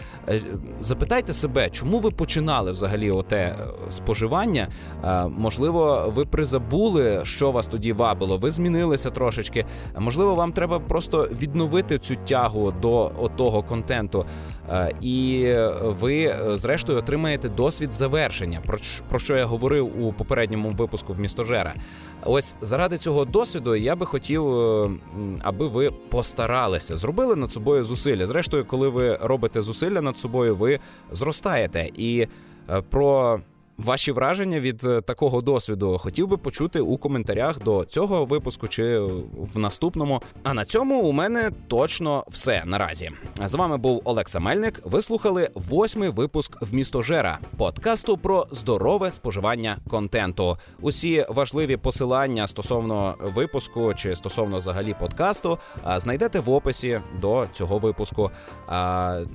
запитайте 0.81 1.33
себе, 1.33 1.69
чому 1.69 1.99
ви 1.99 2.11
починали 2.11 2.66
починали 2.67 2.71
взагалі 2.71 3.11
оте 3.11 3.37
е, 3.37 3.55
споживання, 3.91 4.67
е, 5.03 5.27
можливо, 5.37 6.11
ви 6.15 6.25
призабули, 6.25 7.21
що 7.23 7.51
вас 7.51 7.67
тоді 7.67 7.93
вабило. 7.93 8.37
Ви 8.37 8.51
змінилися 8.51 9.09
трошечки. 9.09 9.65
Можливо, 9.99 10.35
вам 10.35 10.51
треба 10.51 10.79
просто 10.79 11.27
відновити 11.41 11.99
цю 11.99 12.15
тягу 12.15 12.73
до 12.81 13.11
того 13.37 13.63
контенту. 13.63 14.25
Е, 14.69 14.91
і 15.01 15.53
ви, 15.81 16.35
зрештою, 16.55 16.99
отримаєте 16.99 17.49
досвід 17.49 17.91
завершення. 17.91 18.61
Про 19.09 19.19
що 19.19 19.35
я 19.35 19.45
говорив 19.45 20.05
у 20.05 20.13
попередньому 20.13 20.69
випуску 20.69 21.13
в 21.13 21.19
містожера. 21.19 21.73
Ось 22.25 22.55
заради 22.61 22.97
цього 22.97 23.25
досвіду 23.25 23.75
я 23.75 23.95
би 23.95 24.05
хотів, 24.05 24.47
аби 25.41 25.67
ви 25.67 25.91
постаралися, 26.09 26.97
зробили 26.97 27.35
над 27.35 27.51
собою 27.51 27.83
зусилля. 27.83 28.27
Зрештою, 28.27 28.65
коли 28.65 28.89
ви 28.89 29.17
робите 29.21 29.61
зусилля 29.61 30.01
над 30.01 30.17
собою, 30.17 30.55
ви 30.55 30.79
зростаєте 31.11 31.89
і 31.97 32.27
про 32.89 33.41
ваші 33.77 34.11
враження 34.11 34.59
від 34.59 34.83
е, 34.83 35.01
такого 35.01 35.41
досвіду 35.41 35.97
хотів 35.97 36.27
би 36.27 36.37
почути 36.37 36.79
у 36.79 36.97
коментарях 36.97 37.63
до 37.63 37.85
цього 37.85 38.25
випуску 38.25 38.67
чи 38.67 38.99
в 39.53 39.57
наступному. 39.57 40.21
А 40.43 40.53
на 40.53 40.65
цьому 40.65 41.01
у 41.01 41.11
мене 41.11 41.51
точно 41.67 42.23
все 42.27 42.63
наразі. 42.65 43.11
З 43.45 43.53
вами 43.53 43.77
був 43.77 44.01
Олекса 44.03 44.39
Мельник. 44.39 44.81
Ви 44.85 45.01
слухали 45.01 45.49
восьмий 45.53 46.09
випуск 46.09 46.61
в 46.61 46.73
місто 46.73 47.01
Жера 47.01 47.39
подкасту 47.57 48.17
про 48.17 48.47
здорове 48.51 49.11
споживання 49.11 49.77
контенту. 49.89 50.57
Усі 50.81 51.25
важливі 51.29 51.77
посилання 51.77 52.47
стосовно 52.47 53.15
випуску 53.21 53.93
чи 53.93 54.15
стосовно 54.15 54.57
взагалі 54.57 54.95
подкасту 54.99 55.57
знайдете 55.97 56.39
в 56.39 56.49
описі 56.49 57.01
до 57.21 57.47
цього 57.53 57.77
випуску. 57.77 58.31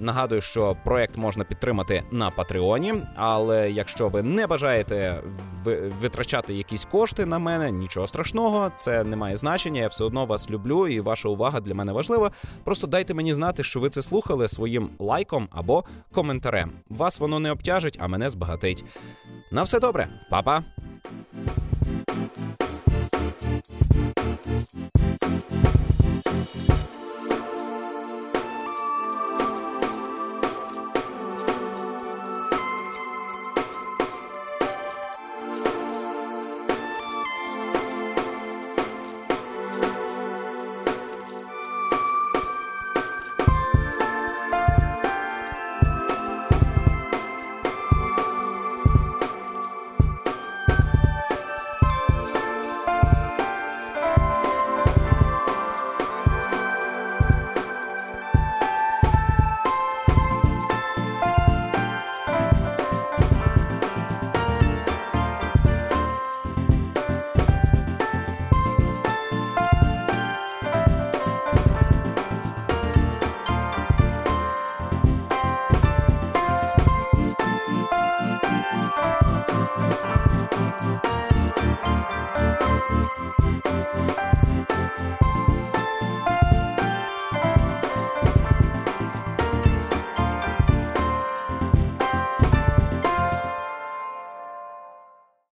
Нагадую, 0.01 0.41
що 0.41 0.77
проект 0.85 1.17
можна 1.17 1.45
підтримати 1.45 2.03
на 2.11 2.31
Патреоні, 2.31 2.95
але 3.17 3.71
якщо 3.71 4.09
ви 4.09 4.23
не 4.33 4.47
бажаєте 4.47 5.23
витрачати 6.01 6.55
якісь 6.55 6.85
кошти 6.85 7.27
на 7.27 7.39
мене, 7.39 7.71
нічого 7.71 8.07
страшного, 8.07 8.73
це 8.77 9.05
не 9.05 9.17
має 9.17 9.37
значення. 9.37 9.81
Я 9.81 9.89
все 9.89 10.05
одно 10.05 10.27
вас 10.27 10.51
люблю, 10.51 10.89
і 10.89 11.01
ваша 11.01 11.29
увага 11.29 11.61
для 11.61 11.75
мене 11.75 11.93
важлива. 11.93 12.31
Просто 12.65 12.87
дайте 12.87 13.15
мені 13.15 13.35
знати, 13.35 13.65
що 13.65 13.81
ви 13.81 13.91
це 13.91 14.03
слухали 14.03 14.49
своїм 14.49 14.91
лайком 14.99 15.49
або 15.53 15.85
коментарем. 16.13 16.73
Вас 16.89 17.21
воно 17.21 17.39
не 17.41 17.51
обтяжить, 17.51 17.99
а 18.01 18.09
мене 18.09 18.31
збагатить. 18.31 18.85
На 19.51 19.63
все 19.63 19.81
добре, 19.81 20.09
Па-па! 20.31 20.63